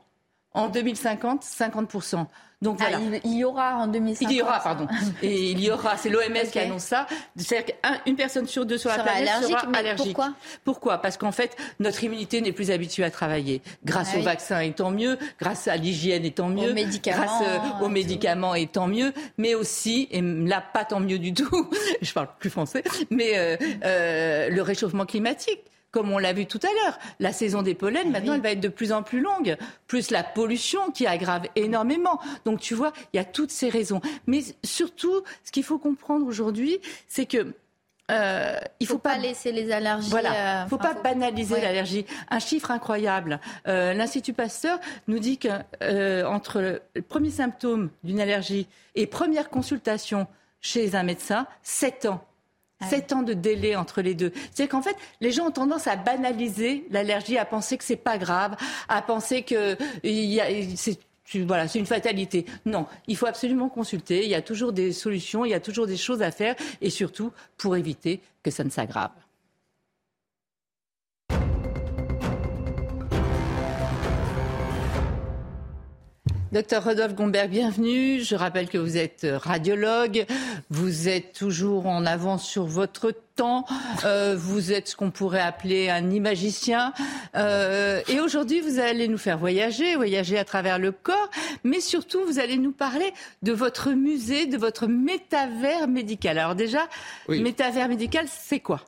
En 0.56 0.68
2050, 0.68 1.44
50%. 1.44 2.26
Donc 2.62 2.80
ah, 2.80 2.98
il, 3.24 3.36
y 3.36 3.44
aura 3.44 3.76
en 3.76 3.86
2050. 3.86 4.32
Il 4.32 4.38
y 4.38 4.40
aura, 4.40 4.60
pardon. 4.60 4.88
Et 5.22 5.50
il 5.50 5.60
y 5.60 5.70
aura, 5.70 5.98
c'est 5.98 6.08
l'OMS 6.08 6.50
qui 6.50 6.58
annonce 6.58 6.84
ça. 6.84 7.06
C'est-à-dire 7.36 7.74
qu'une 8.04 8.16
personne 8.16 8.46
sur 8.46 8.64
deux 8.64 8.78
sur 8.78 8.88
la 8.88 9.00
planète 9.00 9.28
allergique, 9.28 9.58
sera 9.58 9.76
allergique. 9.76 10.14
Pourquoi? 10.14 10.34
Pourquoi? 10.64 10.98
Parce 10.98 11.18
qu'en 11.18 11.32
fait, 11.32 11.54
notre 11.80 12.02
immunité 12.02 12.40
n'est 12.40 12.52
plus 12.52 12.70
habituée 12.70 13.04
à 13.04 13.10
travailler. 13.10 13.60
Grâce 13.84 14.12
ah 14.14 14.18
au 14.18 14.22
vaccin, 14.22 14.60
et 14.60 14.72
tant 14.72 14.90
mieux. 14.90 15.18
Grâce 15.38 15.68
à 15.68 15.76
l'hygiène, 15.76 16.24
et 16.24 16.30
tant 16.30 16.48
mieux. 16.48 16.70
Aux 16.70 16.74
médicaments. 16.74 17.24
Grâce 17.24 17.42
euh, 17.46 17.84
aux 17.84 17.90
médicaments, 17.90 18.54
et 18.54 18.66
tant 18.66 18.86
mieux. 18.86 19.12
Mais 19.36 19.54
aussi, 19.54 20.08
et 20.10 20.22
là, 20.22 20.64
pas 20.72 20.86
tant 20.86 21.00
mieux 21.00 21.18
du 21.18 21.34
tout. 21.34 21.70
je 22.00 22.12
parle 22.14 22.28
plus 22.38 22.50
français. 22.50 22.82
Mais 23.10 23.36
euh, 23.36 23.56
euh, 23.84 24.48
le 24.48 24.62
réchauffement 24.62 25.04
climatique 25.04 25.60
comme 25.96 26.12
on 26.12 26.18
l'a 26.18 26.34
vu 26.34 26.44
tout 26.44 26.60
à 26.62 26.66
l'heure. 26.66 26.98
La 27.20 27.32
saison 27.32 27.62
des 27.62 27.74
pollens, 27.74 28.10
maintenant, 28.10 28.34
elle 28.34 28.42
va 28.42 28.50
être 28.50 28.60
de 28.60 28.68
plus 28.68 28.92
en 28.92 29.02
plus 29.02 29.20
longue, 29.20 29.56
plus 29.86 30.10
la 30.10 30.22
pollution 30.22 30.90
qui 30.90 31.06
aggrave 31.06 31.44
énormément. 31.56 32.20
Donc, 32.44 32.60
tu 32.60 32.74
vois, 32.74 32.92
il 33.14 33.16
y 33.16 33.18
a 33.18 33.24
toutes 33.24 33.50
ces 33.50 33.70
raisons. 33.70 34.02
Mais 34.26 34.40
surtout, 34.62 35.22
ce 35.42 35.52
qu'il 35.52 35.64
faut 35.64 35.78
comprendre 35.78 36.26
aujourd'hui, 36.26 36.80
c'est 37.08 37.24
que 37.24 37.54
euh, 38.10 38.58
il 38.78 38.86
faut, 38.86 38.94
faut 38.94 38.98
pas, 38.98 39.16
laisser 39.16 39.52
les 39.52 39.72
allergies. 39.72 40.10
Voilà, 40.10 40.64
euh, 40.64 40.68
faut 40.68 40.76
pas 40.76 40.92
banaliser 40.92 41.62
l'allergie. 41.62 42.04
Un 42.28 42.40
chiffre 42.40 42.70
incroyable. 42.70 43.40
Euh, 43.66 43.94
L'Institut 43.94 44.34
Pasteur 44.34 44.78
nous 45.08 45.18
dit 45.18 45.38
que 45.38 45.48
euh, 45.82 46.26
entre 46.26 46.60
le 46.60 47.02
premier 47.08 47.30
symptôme 47.30 47.88
d'une 48.04 48.20
allergie 48.20 48.68
et 48.96 49.06
première 49.06 49.48
consultation 49.48 50.26
chez 50.60 50.94
un 50.94 51.04
médecin, 51.04 51.46
7 51.62 52.04
ans. 52.04 52.22
Ah 52.80 52.88
Sept 52.88 53.12
ans 53.12 53.22
de 53.22 53.32
délai 53.32 53.74
entre 53.74 54.02
les 54.02 54.14
deux. 54.14 54.32
C'est 54.52 54.68
qu'en 54.68 54.82
fait, 54.82 54.96
les 55.20 55.32
gens 55.32 55.46
ont 55.46 55.50
tendance 55.50 55.86
à 55.86 55.96
banaliser 55.96 56.86
l'allergie, 56.90 57.38
à 57.38 57.46
penser 57.46 57.78
que 57.78 57.84
c'est 57.84 57.96
pas 57.96 58.18
grave, 58.18 58.56
à 58.88 59.00
penser 59.00 59.42
que 59.42 59.76
voilà, 61.44 61.68
c'est 61.68 61.78
une 61.78 61.86
fatalité. 61.86 62.46
Non, 62.66 62.86
il 63.08 63.16
faut 63.16 63.26
absolument 63.26 63.68
consulter. 63.68 64.24
Il 64.24 64.30
y 64.30 64.34
a 64.34 64.42
toujours 64.42 64.72
des 64.72 64.92
solutions, 64.92 65.44
il 65.44 65.50
y 65.50 65.54
a 65.54 65.60
toujours 65.60 65.86
des 65.86 65.96
choses 65.96 66.22
à 66.22 66.30
faire, 66.30 66.54
et 66.80 66.90
surtout 66.90 67.32
pour 67.56 67.76
éviter 67.76 68.20
que 68.42 68.50
ça 68.50 68.62
ne 68.62 68.70
s'aggrave. 68.70 69.10
Docteur 76.56 76.84
Rodolphe 76.84 77.14
Gomberg, 77.14 77.50
bienvenue. 77.50 78.22
Je 78.22 78.34
rappelle 78.34 78.70
que 78.70 78.78
vous 78.78 78.96
êtes 78.96 79.26
radiologue. 79.30 80.24
Vous 80.70 81.06
êtes 81.06 81.34
toujours 81.34 81.86
en 81.86 82.06
avance 82.06 82.48
sur 82.48 82.64
votre 82.64 83.12
temps. 83.34 83.66
Euh, 84.06 84.34
vous 84.38 84.72
êtes 84.72 84.88
ce 84.88 84.96
qu'on 84.96 85.10
pourrait 85.10 85.42
appeler 85.42 85.90
un 85.90 86.10
imagicien. 86.10 86.94
Euh, 87.34 88.00
et 88.08 88.20
aujourd'hui, 88.20 88.62
vous 88.62 88.78
allez 88.78 89.06
nous 89.06 89.18
faire 89.18 89.36
voyager, 89.36 89.96
voyager 89.96 90.38
à 90.38 90.46
travers 90.46 90.78
le 90.78 90.92
corps. 90.92 91.30
Mais 91.62 91.80
surtout, 91.80 92.24
vous 92.24 92.38
allez 92.38 92.56
nous 92.56 92.72
parler 92.72 93.12
de 93.42 93.52
votre 93.52 93.90
musée, 93.90 94.46
de 94.46 94.56
votre 94.56 94.86
métavers 94.86 95.86
médical. 95.88 96.38
Alors 96.38 96.54
déjà, 96.54 96.88
métavers 97.28 97.90
médical, 97.90 98.24
c'est 98.30 98.60
quoi? 98.60 98.80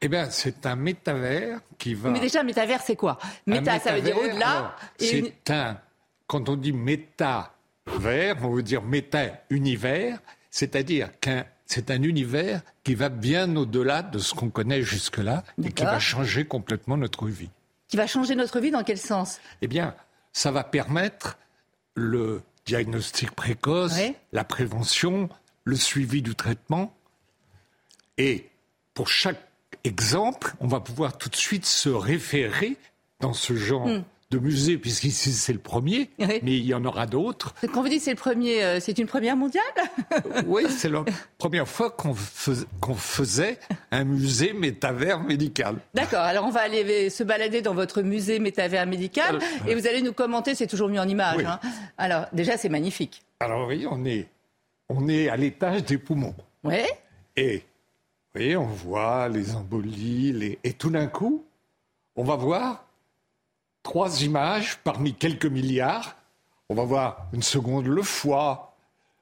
Eh 0.00 0.06
bien, 0.06 0.30
c'est 0.30 0.64
un 0.64 0.76
métavers 0.76 1.58
qui 1.76 1.94
va. 1.94 2.10
Mais 2.10 2.20
déjà, 2.20 2.44
métavers, 2.44 2.82
c'est 2.82 2.94
quoi? 2.94 3.18
Méta, 3.48 3.80
ça 3.80 3.92
veut 3.92 4.02
dire 4.02 4.16
au-delà. 4.16 4.76
C'est 5.00 5.50
un 5.50 5.76
quand 6.26 6.48
on 6.48 6.56
dit 6.56 6.72
méta-vert, 6.72 8.36
on 8.42 8.50
veut 8.50 8.62
dire 8.62 8.82
méta-univers, 8.82 10.18
c'est-à-dire 10.50 11.10
qu'un 11.20 11.44
c'est 11.66 11.90
un 11.90 12.02
univers 12.02 12.62
qui 12.84 12.94
va 12.94 13.08
bien 13.08 13.56
au-delà 13.56 14.02
de 14.02 14.18
ce 14.18 14.34
qu'on 14.34 14.50
connaît 14.50 14.82
jusque-là 14.82 15.42
et 15.62 15.72
qui 15.72 15.82
va 15.82 15.98
changer 15.98 16.44
complètement 16.44 16.96
notre 16.96 17.26
vie. 17.26 17.50
Qui 17.88 17.96
va 17.96 18.06
changer 18.06 18.36
notre 18.36 18.60
vie 18.60 18.70
dans 18.70 18.84
quel 18.84 18.98
sens? 18.98 19.40
Eh 19.62 19.66
bien, 19.66 19.94
ça 20.32 20.52
va 20.52 20.62
permettre 20.62 21.38
le 21.94 22.42
diagnostic 22.66 23.32
précoce, 23.32 23.98
la 24.32 24.44
prévention, 24.44 25.28
le 25.64 25.74
suivi 25.74 26.22
du 26.22 26.36
traitement. 26.36 26.94
Et 28.16 28.48
pour 28.94 29.08
chaque 29.08 29.40
exemple, 29.82 30.54
on 30.60 30.68
va 30.68 30.78
pouvoir 30.78 31.18
tout 31.18 31.28
de 31.28 31.36
suite 31.36 31.66
se 31.66 31.88
référer 31.88 32.76
dans 33.20 33.32
ce 33.32 33.56
genre 33.56 33.88
hmm 33.88 34.04
de 34.36 34.42
musée, 34.42 34.78
puisqu'ici 34.78 35.32
c'est 35.32 35.52
le 35.52 35.58
premier, 35.58 36.10
mais 36.18 36.40
il 36.44 36.66
y 36.66 36.74
en 36.74 36.84
aura 36.84 37.06
d'autres. 37.06 37.54
Quand 37.72 37.82
vous 37.82 37.88
dites 37.88 38.02
c'est 38.02 38.10
le 38.10 38.16
premier, 38.16 38.62
euh, 38.62 38.80
c'est 38.80 38.98
une 38.98 39.06
première 39.06 39.36
mondiale 39.36 39.62
Oui, 40.46 40.64
c'est 40.68 40.88
la 40.88 41.04
première 41.38 41.66
fois 41.66 41.90
qu'on 41.90 42.14
faisait 42.94 43.58
un 43.90 44.04
musée 44.04 44.52
métavers 44.52 45.20
médical. 45.20 45.76
D'accord, 45.94 46.20
alors 46.20 46.44
on 46.44 46.50
va 46.50 46.60
aller 46.60 47.10
se 47.10 47.22
balader 47.22 47.62
dans 47.62 47.74
votre 47.74 48.02
musée 48.02 48.38
métavers 48.38 48.86
médical 48.86 49.38
et 49.66 49.74
vous 49.74 49.86
allez 49.86 50.02
nous 50.02 50.12
commenter, 50.12 50.54
c'est 50.54 50.66
toujours 50.66 50.88
mieux 50.88 51.00
en 51.00 51.08
image. 51.08 51.44
Hein. 51.44 51.60
Alors 51.98 52.26
déjà 52.32 52.56
c'est 52.56 52.68
magnifique. 52.68 53.22
Alors 53.40 53.68
oui, 53.68 53.86
on 53.90 54.04
est, 54.04 54.26
on 54.88 55.08
est 55.08 55.28
à 55.28 55.36
l'étage 55.36 55.84
des 55.84 55.98
poumons. 55.98 56.34
Oui. 56.64 56.82
Et 57.36 57.56
vous 57.56 58.40
voyez, 58.40 58.56
on 58.56 58.66
voit 58.66 59.28
les 59.28 59.54
embolies, 59.54 60.32
les... 60.32 60.58
et 60.64 60.72
tout 60.72 60.90
d'un 60.90 61.06
coup, 61.06 61.44
on 62.16 62.24
va 62.24 62.36
voir 62.36 62.85
trois 63.86 64.22
images 64.22 64.78
parmi 64.82 65.14
quelques 65.14 65.46
milliards. 65.46 66.16
On 66.68 66.74
va 66.74 66.82
voir 66.82 67.28
une 67.32 67.42
seconde 67.42 67.86
le 67.86 68.02
foie, 68.02 68.74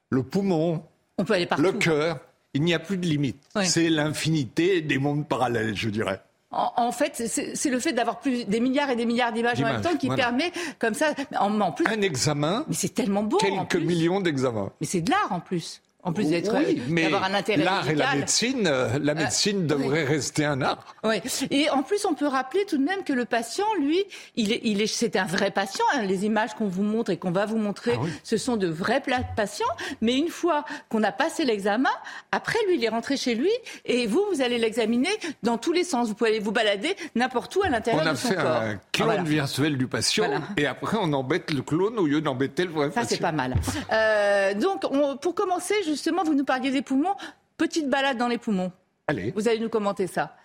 le 0.08 0.22
poumon, 0.22 0.82
le 1.18 1.72
cœur. 1.72 2.18
Il 2.54 2.62
n'y 2.62 2.72
a 2.72 2.78
plus 2.78 2.96
de 2.96 3.04
limite. 3.04 3.42
C'est 3.62 3.90
l'infinité 3.90 4.80
des 4.80 4.96
mondes 4.96 5.28
parallèles, 5.28 5.76
je 5.76 5.90
dirais. 5.90 6.22
En, 6.50 6.92
fait, 6.92 7.26
c'est 7.26 7.68
le 7.68 7.78
fait 7.78 7.92
d'avoir 7.92 8.20
plus 8.20 8.46
des 8.46 8.60
milliards 8.60 8.88
et 8.88 8.96
des 8.96 9.04
milliards 9.04 9.32
d'images 9.32 9.60
en 9.60 9.64
même 9.64 9.82
temps 9.82 9.96
qui 9.98 10.08
permet, 10.08 10.50
comme 10.78 10.94
ça, 10.94 11.12
en, 11.38 11.72
plus. 11.72 11.86
Un 11.86 12.00
examen. 12.00 12.64
Mais 12.66 12.74
c'est 12.74 12.94
tellement 12.94 13.22
beau. 13.22 13.36
Quelques 13.36 13.76
millions 13.76 14.22
d'examens. 14.22 14.72
Mais 14.80 14.86
c'est 14.86 15.02
de 15.02 15.10
l'art 15.10 15.30
en 15.30 15.40
plus. 15.40 15.82
En 16.04 16.12
plus 16.12 16.28
d'être, 16.28 16.54
oui, 16.54 16.82
mais 16.88 17.12
un 17.12 17.32
intérêt 17.32 17.64
l'art 17.64 17.88
et 17.88 17.94
la 17.94 18.14
médecine, 18.14 18.66
euh, 18.66 18.98
la 19.00 19.12
euh, 19.12 19.14
médecine 19.14 19.66
devrait 19.66 20.04
rester 20.04 20.44
un 20.44 20.60
art. 20.60 20.94
Oui. 21.02 21.16
Et 21.50 21.70
en 21.70 21.82
plus, 21.82 22.04
on 22.04 22.12
peut 22.12 22.26
rappeler 22.26 22.66
tout 22.66 22.76
de 22.76 22.84
même 22.84 23.04
que 23.04 23.14
le 23.14 23.24
patient, 23.24 23.64
lui, 23.80 24.04
il 24.36 24.52
est, 24.52 24.60
il 24.64 24.82
est, 24.82 24.86
c'est 24.86 25.16
un 25.16 25.24
vrai 25.24 25.50
patient. 25.50 25.84
Hein. 25.94 26.02
Les 26.02 26.26
images 26.26 26.52
qu'on 26.54 26.68
vous 26.68 26.82
montre 26.82 27.10
et 27.10 27.16
qu'on 27.16 27.30
va 27.30 27.46
vous 27.46 27.56
montrer, 27.56 27.92
ah 27.96 28.06
ce 28.22 28.36
sont 28.36 28.58
de 28.58 28.66
vrais 28.66 29.02
patients. 29.34 29.64
Mais 30.02 30.18
une 30.18 30.28
fois 30.28 30.66
qu'on 30.90 31.02
a 31.02 31.10
passé 31.10 31.46
l'examen, 31.46 31.88
après, 32.32 32.58
lui, 32.68 32.76
il 32.76 32.84
est 32.84 32.90
rentré 32.90 33.16
chez 33.16 33.34
lui 33.34 33.50
et 33.86 34.06
vous, 34.06 34.22
vous 34.30 34.42
allez 34.42 34.58
l'examiner 34.58 35.08
dans 35.42 35.56
tous 35.56 35.72
les 35.72 35.84
sens. 35.84 36.08
Vous 36.08 36.14
pouvez 36.14 36.30
aller 36.30 36.38
vous 36.38 36.52
balader 36.52 36.96
n'importe 37.14 37.56
où 37.56 37.62
à 37.62 37.70
l'intérieur 37.70 38.12
de 38.12 38.14
son 38.14 38.28
corps. 38.28 38.44
On 38.44 38.50
a 38.50 38.60
fait 38.60 38.68
un 38.68 38.80
clone 38.92 39.24
virtuel 39.24 39.78
du 39.78 39.86
patient 39.86 40.42
et 40.58 40.66
après, 40.66 40.98
on 41.00 41.14
embête 41.14 41.50
le 41.50 41.62
clone 41.62 41.98
au 41.98 42.06
lieu 42.06 42.20
d'embêter 42.20 42.64
le 42.64 42.72
vrai 42.72 42.88
patient. 42.88 43.02
Ça, 43.02 43.08
c'est 43.08 43.22
pas 43.22 43.32
mal. 43.32 43.54
Euh, 43.90 44.52
donc, 44.52 44.84
on, 44.90 45.16
pour 45.16 45.34
commencer, 45.34 45.74
je 45.86 45.93
justement, 45.94 46.24
vous 46.24 46.34
nous 46.34 46.44
parliez 46.44 46.70
des 46.70 46.82
poumons. 46.82 47.14
Petite 47.56 47.88
balade 47.88 48.18
dans 48.18 48.28
les 48.28 48.38
poumons. 48.38 48.72
Allez. 49.06 49.30
Vous 49.32 49.48
allez 49.48 49.60
nous 49.60 49.68
commenter 49.68 50.06
ça. 50.06 50.36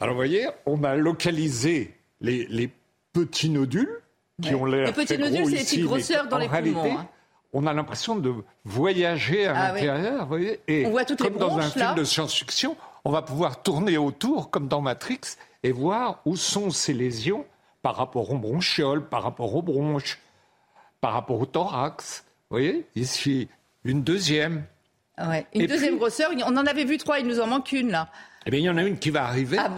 Alors, 0.00 0.14
vous 0.14 0.18
voyez, 0.18 0.48
on 0.66 0.84
a 0.84 0.94
localisé 0.94 1.94
les, 2.20 2.70
petits 3.12 3.48
nodules 3.48 4.02
qui 4.42 4.54
ont 4.54 4.66
l'air. 4.66 4.86
Les 4.86 4.92
petits 4.92 5.18
nodules, 5.18 5.46
c'est 5.46 5.50
les 5.50 5.58
petites 5.58 5.84
grosseurs 5.84 6.28
dans 6.28 6.38
les 6.38 6.48
poumons. 6.48 6.98
Hein. 6.98 7.08
On 7.52 7.66
a 7.66 7.72
l'impression 7.72 8.16
de 8.16 8.34
voyager 8.64 9.46
à 9.46 9.56
ah 9.56 9.72
l'intérieur, 9.72 10.22
vous 10.22 10.28
voyez, 10.28 10.60
et 10.68 10.84
on 10.84 10.90
voit 10.90 11.06
toutes 11.06 11.22
comme 11.22 11.38
dans 11.38 11.56
un 11.56 11.70
film 11.70 11.94
de 11.94 12.04
science-fiction, 12.04 12.76
on 13.04 13.10
va 13.10 13.22
pouvoir 13.22 13.62
tourner 13.62 13.96
autour, 13.96 14.50
comme 14.50 14.68
dans 14.68 14.82
Matrix, 14.82 15.20
et 15.62 15.72
voir 15.72 16.20
où 16.26 16.36
sont 16.36 16.70
ces 16.70 16.92
lésions 16.92 17.46
par 17.80 17.96
rapport 17.96 18.30
aux 18.30 18.36
bronchioles, 18.36 19.08
par 19.08 19.22
rapport 19.22 19.54
aux 19.54 19.62
bronches, 19.62 20.18
par 21.00 21.12
rapport 21.12 21.40
au 21.40 21.46
thorax. 21.46 22.24
Vous 22.50 22.56
voyez, 22.56 22.86
ici, 22.94 23.48
une 23.86 24.02
deuxième. 24.02 24.64
Une 25.54 25.66
deuxième 25.66 25.96
grosseur. 25.96 26.30
On 26.46 26.56
en 26.56 26.66
avait 26.66 26.84
vu 26.84 26.98
trois, 26.98 27.18
il 27.18 27.26
nous 27.26 27.40
en 27.40 27.46
manque 27.46 27.72
une 27.72 27.90
là. 27.90 28.08
Eh 28.46 28.50
bien, 28.50 28.60
il 28.60 28.64
y 28.64 28.70
en 28.70 28.76
a 28.76 28.82
une 28.82 28.98
qui 28.98 29.10
va 29.10 29.24
arriver. 29.24 29.56
Ah 29.58 29.70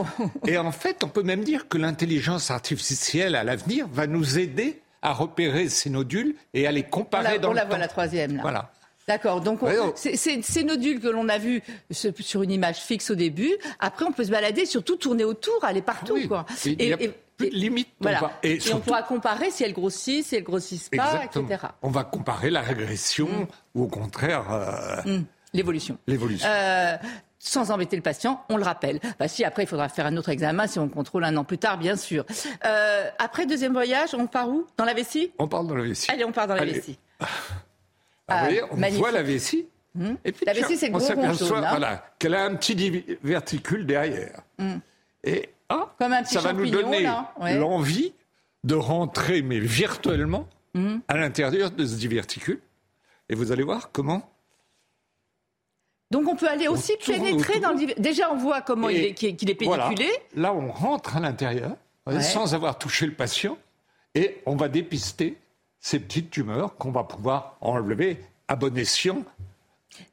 Et 0.47 0.59
en 0.59 0.73
fait, 0.73 1.03
on 1.03 1.09
peut 1.09 1.23
même 1.23 1.43
dire 1.43 1.69
que 1.69 1.79
l'intelligence 1.79 2.51
artificielle 2.51 3.35
à 3.35 3.45
l'avenir 3.45 3.87
va 3.91 4.07
nous 4.07 4.39
aider 4.39 4.83
à 5.01 5.13
repérer 5.13 5.69
ces 5.69 5.91
nodules 5.91 6.35
et 6.53 6.67
à 6.67 6.73
les 6.73 6.83
comparer 6.83 7.39
dans 7.39 7.51
on 7.51 7.55
la 7.55 7.65
voit 7.65 7.79
la 7.79 7.89
troisième 7.89 8.37
là. 8.37 8.43
Voilà. 8.43 8.73
D'accord. 9.07 9.41
Donc, 9.41 9.61
ces 9.95 10.65
nodules 10.65 11.01
que 11.01 11.09
l'on 11.09 11.29
a 11.31 11.39
vus 11.39 11.63
sur 11.91 12.43
une 12.43 12.51
image 12.51 12.77
fixe 12.77 13.11
au 13.11 13.15
début, 13.15 13.53
après, 13.79 14.05
on 14.05 14.13
peut 14.13 14.25
se 14.25 14.31
balader, 14.31 14.67
surtout 14.67 14.97
tourner 14.97 15.25
autour, 15.25 15.65
aller 15.65 15.81
partout. 15.81 16.19
Ah 16.23 16.27
quoi. 16.29 16.47
Et, 16.67 16.91
et, 16.91 16.97
plus 16.99 17.07
de 17.07 17.15
limite. 17.41 17.89
Voilà. 18.01 18.33
Et, 18.43 18.59
on 18.73 18.81
pourra 18.81 19.03
comparer 19.03 19.51
si 19.51 19.65
elles 19.65 19.73
grossissent, 19.73 20.29
si 20.29 20.37
elles 20.37 20.43
grossissent 20.43 20.91
pas, 20.91 21.25
etc. 21.25 21.67
On 21.83 21.91
va 21.91 22.05
comparer 22.05 22.51
la 22.51 22.61
régression 22.61 23.29
mm. 23.29 23.47
ou 23.75 23.85
au 23.85 23.89
contraire. 23.89 24.51
Euh, 24.51 25.19
mm. 25.19 25.25
L'évolution. 25.55 25.99
L'évolution. 26.07 26.49
Euh, 26.49 26.97
sans 27.39 27.71
embêter 27.71 27.97
le 27.97 28.03
patient, 28.03 28.45
on 28.49 28.57
le 28.57 28.65
rappelle. 28.65 29.01
Bah, 29.19 29.29
si 29.29 29.45
après 29.45 29.63
il 29.63 29.67
faudra 29.67 29.89
faire 29.89 30.07
un 30.07 30.17
autre 30.17 30.29
examen, 30.29 30.67
si 30.67 30.79
on 30.79 30.89
contrôle 30.89 31.25
un 31.25 31.37
an 31.37 31.45
plus 31.45 31.59
tard, 31.59 31.79
bien 31.79 31.97
sûr. 31.97 32.25
Euh, 32.67 33.09
après 33.19 33.47
deuxième 33.47 33.73
voyage, 33.73 34.15
on 34.15 34.27
part 34.27 34.49
où? 34.49 34.67
Dans 34.77 34.85
la 34.85 34.95
vessie? 34.95 35.33
On 35.39 35.49
part 35.49 35.65
dans 35.65 35.75
la 35.75 35.85
vessie. 35.85 36.11
Allez, 36.11 36.25
on 36.25 36.33
part 36.33 36.47
dans 36.47 36.55
la 36.55 36.65
vessie. 36.65 36.99
Ah, 37.21 37.27
vous 38.29 38.45
voyez, 38.45 38.63
on 38.71 38.99
voit 38.99 39.11
la 39.11 39.23
vessie. 39.23 39.69
Et 40.25 40.33
puis, 40.33 40.45
la 40.45 40.53
vessie, 40.53 40.77
c'est 40.77 40.95
on 40.95 41.01
s'aperçoit 41.01 41.61
voilà, 41.61 42.05
qu'elle 42.19 42.35
a 42.35 42.45
un 42.45 42.55
petit 42.57 43.19
verticule 43.23 43.87
derrière. 43.87 44.43
Et 45.25 45.49
ah, 45.69 45.95
Comme 45.99 46.13
un 46.13 46.23
petit 46.23 46.35
ça 46.35 46.41
va 46.41 46.53
nous 46.53 46.69
donner 46.71 47.09
l'envie 47.57 48.13
de 48.65 48.75
rentrer, 48.75 49.43
mais 49.43 49.61
virtuellement, 49.61 50.49
mmh. 50.75 50.97
à 51.07 51.17
l'intérieur 51.17 51.71
de 51.71 51.87
ce 51.87 51.97
diverticule. 51.97 52.61
Et 53.29 53.35
vous 53.35 53.53
allez 53.53 53.63
voir 53.63 53.91
comment 53.93 54.29
donc 56.11 56.27
on 56.27 56.37
peut 56.37 56.49
aller 56.49 56.69
aussi 56.69 56.97
pénétrer 57.05 57.61
dans 57.61 57.73
le... 57.73 58.01
Déjà 58.01 58.33
on 58.33 58.37
voit 58.37 58.63
comment 58.63 58.89
il 58.89 58.97
est, 58.97 59.13
qu'il 59.13 59.51
est 59.51 59.55
pédiculé. 59.55 60.09
Là 60.35 60.55
on 60.55 60.73
rentre 60.73 61.17
à 61.17 61.21
l'intérieur 61.21 61.77
sans 62.23 62.55
avoir 62.55 62.79
touché 62.79 63.05
le 63.05 63.13
patient 63.13 63.59
et 64.15 64.41
on 64.47 64.57
va 64.57 64.69
dépister 64.69 65.37
ces 65.81 65.99
petites 66.01 66.31
tumeurs 66.31 66.77
qu'on 66.77 66.91
va 66.91 67.05
pouvoir 67.05 67.57
enlever 67.61 68.21
à 68.49 68.57
bon 68.57 68.77
escient 68.79 69.23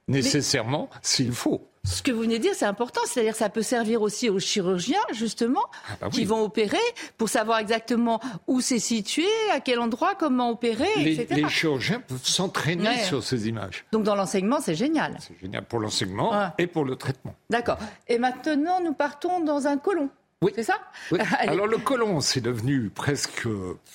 nécessairement 0.07 0.89
s'il 1.01 1.31
faut. 1.31 1.65
Ce 1.85 2.01
que 2.01 2.11
vous 2.11 2.21
venez 2.21 2.37
de 2.37 2.43
dire, 2.43 2.53
c'est 2.55 2.65
important. 2.65 3.01
C'est-à-dire 3.05 3.33
que 3.33 3.37
ça 3.37 3.49
peut 3.49 3.61
servir 3.61 4.01
aussi 4.01 4.29
aux 4.29 4.39
chirurgiens, 4.39 4.99
justement, 5.11 5.63
ah 5.89 5.93
bah 6.01 6.09
qui 6.09 6.25
vont 6.25 6.43
opérer 6.43 6.77
pour 7.17 7.29
savoir 7.29 7.59
exactement 7.59 8.19
où 8.47 8.59
c'est 8.61 8.79
situé, 8.79 9.27
à 9.53 9.59
quel 9.59 9.79
endroit, 9.79 10.15
comment 10.17 10.49
opérer, 10.49 10.87
les, 10.97 11.19
etc. 11.19 11.41
Les 11.41 11.49
chirurgiens 11.49 11.99
peuvent 11.99 12.25
s'entraîner 12.25 13.03
sur 13.03 13.23
ces 13.23 13.47
images. 13.47 13.85
Donc 13.91 14.03
dans 14.03 14.15
l'enseignement, 14.15 14.59
c'est 14.59 14.75
génial. 14.75 15.17
C'est 15.19 15.39
génial 15.39 15.63
pour 15.63 15.79
l'enseignement 15.79 16.51
et 16.57 16.67
pour 16.67 16.85
le 16.85 16.95
traitement. 16.95 17.35
D'accord. 17.49 17.77
Et 18.07 18.17
maintenant, 18.17 18.81
nous 18.81 18.93
partons 18.93 19.43
dans 19.43 19.67
un 19.67 19.77
colon. 19.77 20.09
Oui. 20.41 20.51
C'est 20.55 20.63
ça 20.63 20.79
Alors 21.39 21.67
le 21.67 21.77
colon, 21.77 22.19
c'est 22.19 22.41
devenu 22.41 22.89
presque 22.89 23.47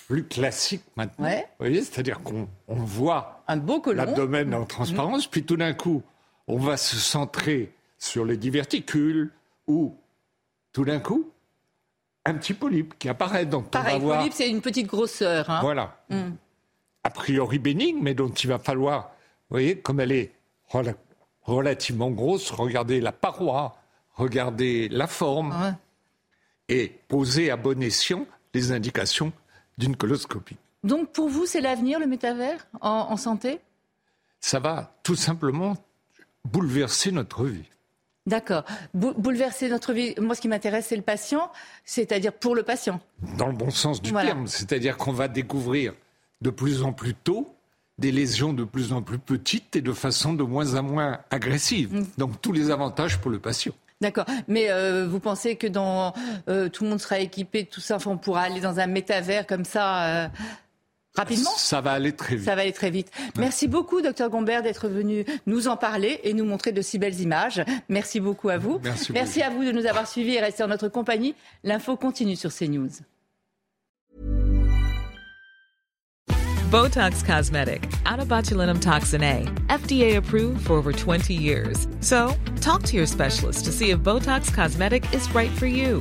plus 0.09 0.25
classique 0.25 0.83
maintenant. 0.97 1.29
Vous 1.29 1.45
voyez, 1.59 1.83
c'est-à-dire 1.83 2.21
qu'on 2.23 2.49
voit 2.69 3.45
l'abdomen 3.49 4.55
en 4.55 4.65
transparence, 4.65 5.27
puis 5.27 5.43
tout 5.43 5.57
d'un 5.57 5.75
coup, 5.75 6.03
on 6.47 6.57
va 6.57 6.77
se 6.77 6.97
centrer 6.97 7.73
sur 8.01 8.25
les 8.25 8.37
diverticules 8.37 9.31
ou 9.69 9.95
tout 10.73 10.85
d'un 10.85 10.99
coup, 10.99 11.31
un 12.25 12.35
petit 12.35 12.55
polype 12.55 12.99
qui 12.99 13.09
apparaît. 13.09 13.47
Donc 13.47 13.71
Pareil, 13.71 14.01
polype, 14.01 14.33
c'est 14.33 14.51
une 14.51 14.63
petite 14.63 14.89
grosseur. 14.89 15.49
Hein. 15.49 15.61
Voilà. 15.63 16.03
Hmm. 16.09 16.33
A 17.05 17.11
priori 17.11 17.59
bénigne, 17.59 17.99
mais 18.01 18.15
dont 18.15 18.31
il 18.31 18.49
va 18.49 18.59
falloir, 18.59 19.13
vous 19.49 19.55
voyez, 19.55 19.79
comme 19.79 20.01
elle 20.01 20.13
est 20.13 20.33
relativement 21.43 22.11
grosse, 22.11 22.51
regarder 22.51 23.01
la 23.01 23.13
paroi, 23.13 23.77
regarder 24.15 24.89
la 24.89 25.07
forme 25.07 25.77
et 26.69 26.89
poser 27.09 27.51
à 27.51 27.57
bon 27.57 27.83
escient 27.83 28.27
les 28.55 28.73
indications 28.73 29.33
d'une 29.79 29.97
coloscopie. 29.97 30.57
Donc 30.85 31.13
pour 31.13 31.29
vous, 31.29 31.47
c'est 31.47 31.61
l'avenir, 31.61 31.99
le 31.99 32.07
métavers, 32.07 32.67
en 32.81 33.17
santé? 33.17 33.61
Ça 34.41 34.59
va 34.59 34.95
tout 35.03 35.17
simplement 35.17 35.77
bouleverser 36.45 37.13
notre 37.13 37.45
vie. 37.45 37.69
D'accord. 38.27 38.65
bouleverser 38.95 39.69
notre 39.69 39.93
vie. 39.93 40.15
Moi, 40.21 40.35
ce 40.35 40.41
qui 40.41 40.49
m'intéresse, 40.49 40.87
c'est 40.89 40.97
le 40.97 41.03
patient, 41.03 41.51
c'est-à-dire 41.85 42.33
pour 42.33 42.55
le 42.55 42.63
patient. 42.63 43.01
Dans 43.39 43.47
le 43.47 43.55
bon 43.55 43.71
sens 43.71 44.03
du 44.03 44.13
terme. 44.13 44.47
C'est-à-dire 44.47 44.97
qu'on 44.97 45.13
va 45.13 45.27
découvrir 45.27 45.95
de 46.41 46.51
plus 46.51 46.83
en 46.83 46.93
plus 46.93 47.15
tôt 47.15 47.55
des 47.99 48.13
lésions 48.13 48.53
de 48.53 48.65
plus 48.65 48.93
en 48.93 49.03
plus 49.03 49.19
petites 49.19 49.77
et 49.77 49.83
de 49.83 49.93
façon 49.93 50.33
de 50.33 50.43
moins 50.43 50.75
en 50.75 50.83
moins 50.83 51.19
agressive. 51.31 51.95
Mm. 51.95 52.07
Donc, 52.19 52.41
tous 52.41 52.53
les 52.53 52.71
avantages 52.71 53.19
pour 53.19 53.31
le 53.31 53.39
patient. 53.39 53.73
D'accord. 54.01 54.25
Mais 54.49 54.71
euh, 54.71 55.07
vous 55.07 55.21
pensez 55.21 55.57
que 55.57 55.67
dans 55.67 56.15
euh, 56.49 56.71
tout 56.71 56.85
le 56.85 56.91
monde 56.91 57.01
sera 57.01 57.19
équipé 57.19 57.65
de 57.65 57.69
tout 57.69 57.83
ça, 57.83 57.99
on 58.07 58.17
pourra 58.17 58.43
aller 58.43 58.61
dans 58.61 58.81
un 58.81 58.87
métavers 58.87 59.47
comme 59.47 59.67
ça 59.67 60.05
euh, 60.05 60.29
Rapidement 61.21 61.51
Ça 61.57 61.83
va 61.83 61.93
aller 61.93 62.13
très 62.13 62.37
vite. 62.37 62.45
Ça 62.47 62.55
va 62.55 62.63
aller 62.63 62.73
très 62.73 62.91
vite. 62.91 63.11
Merci 63.37 63.69
beaucoup, 63.69 64.01
docteur 64.01 64.31
Gombert, 64.31 64.63
d'être 64.63 64.89
venu 64.89 65.27
nous 65.47 65.69
en 65.69 65.77
parler 65.77 66.19
et 66.25 66.33
nous 66.33 66.47
montrer 66.47 66.73
de 66.73 66.81
si 66.81 66.99
belles 66.99 67.21
images. 67.21 67.63
Merci 67.91 68.21
beaucoup 68.21 68.49
à 68.49 68.57
vous. 68.57 68.81
Merci, 68.83 69.13
Merci 69.13 69.43
à 69.43 69.51
vous 69.51 69.63
de 69.63 69.71
nous 69.71 69.85
avoir 69.85 70.09
suivis 70.09 70.37
et 70.37 70.41
rester 70.41 70.63
en 70.63 70.69
notre 70.69 70.89
compagnie. 70.89 71.35
L'info 71.63 71.97
continue 71.97 72.37
sur 72.37 72.51
CNews. 72.55 72.89
Botox 76.71 77.23
Cosmetic, 77.23 77.91
out 78.07 78.21
toxin 78.81 79.23
A, 79.23 79.45
FDA 79.69 80.17
approved 80.17 80.65
for 80.65 80.75
over 80.75 80.93
20 80.93 81.35
years. 81.35 81.87
So, 82.01 82.33
talk 82.61 82.85
to 82.85 82.97
your 82.97 83.07
specialist 83.07 83.65
to 83.67 83.73
see 83.73 83.91
if 83.91 83.99
Botox 83.99 84.55
Cosmetic 84.55 85.05
is 85.13 85.29
right 85.35 85.51
for 85.51 85.67
you. 85.67 86.01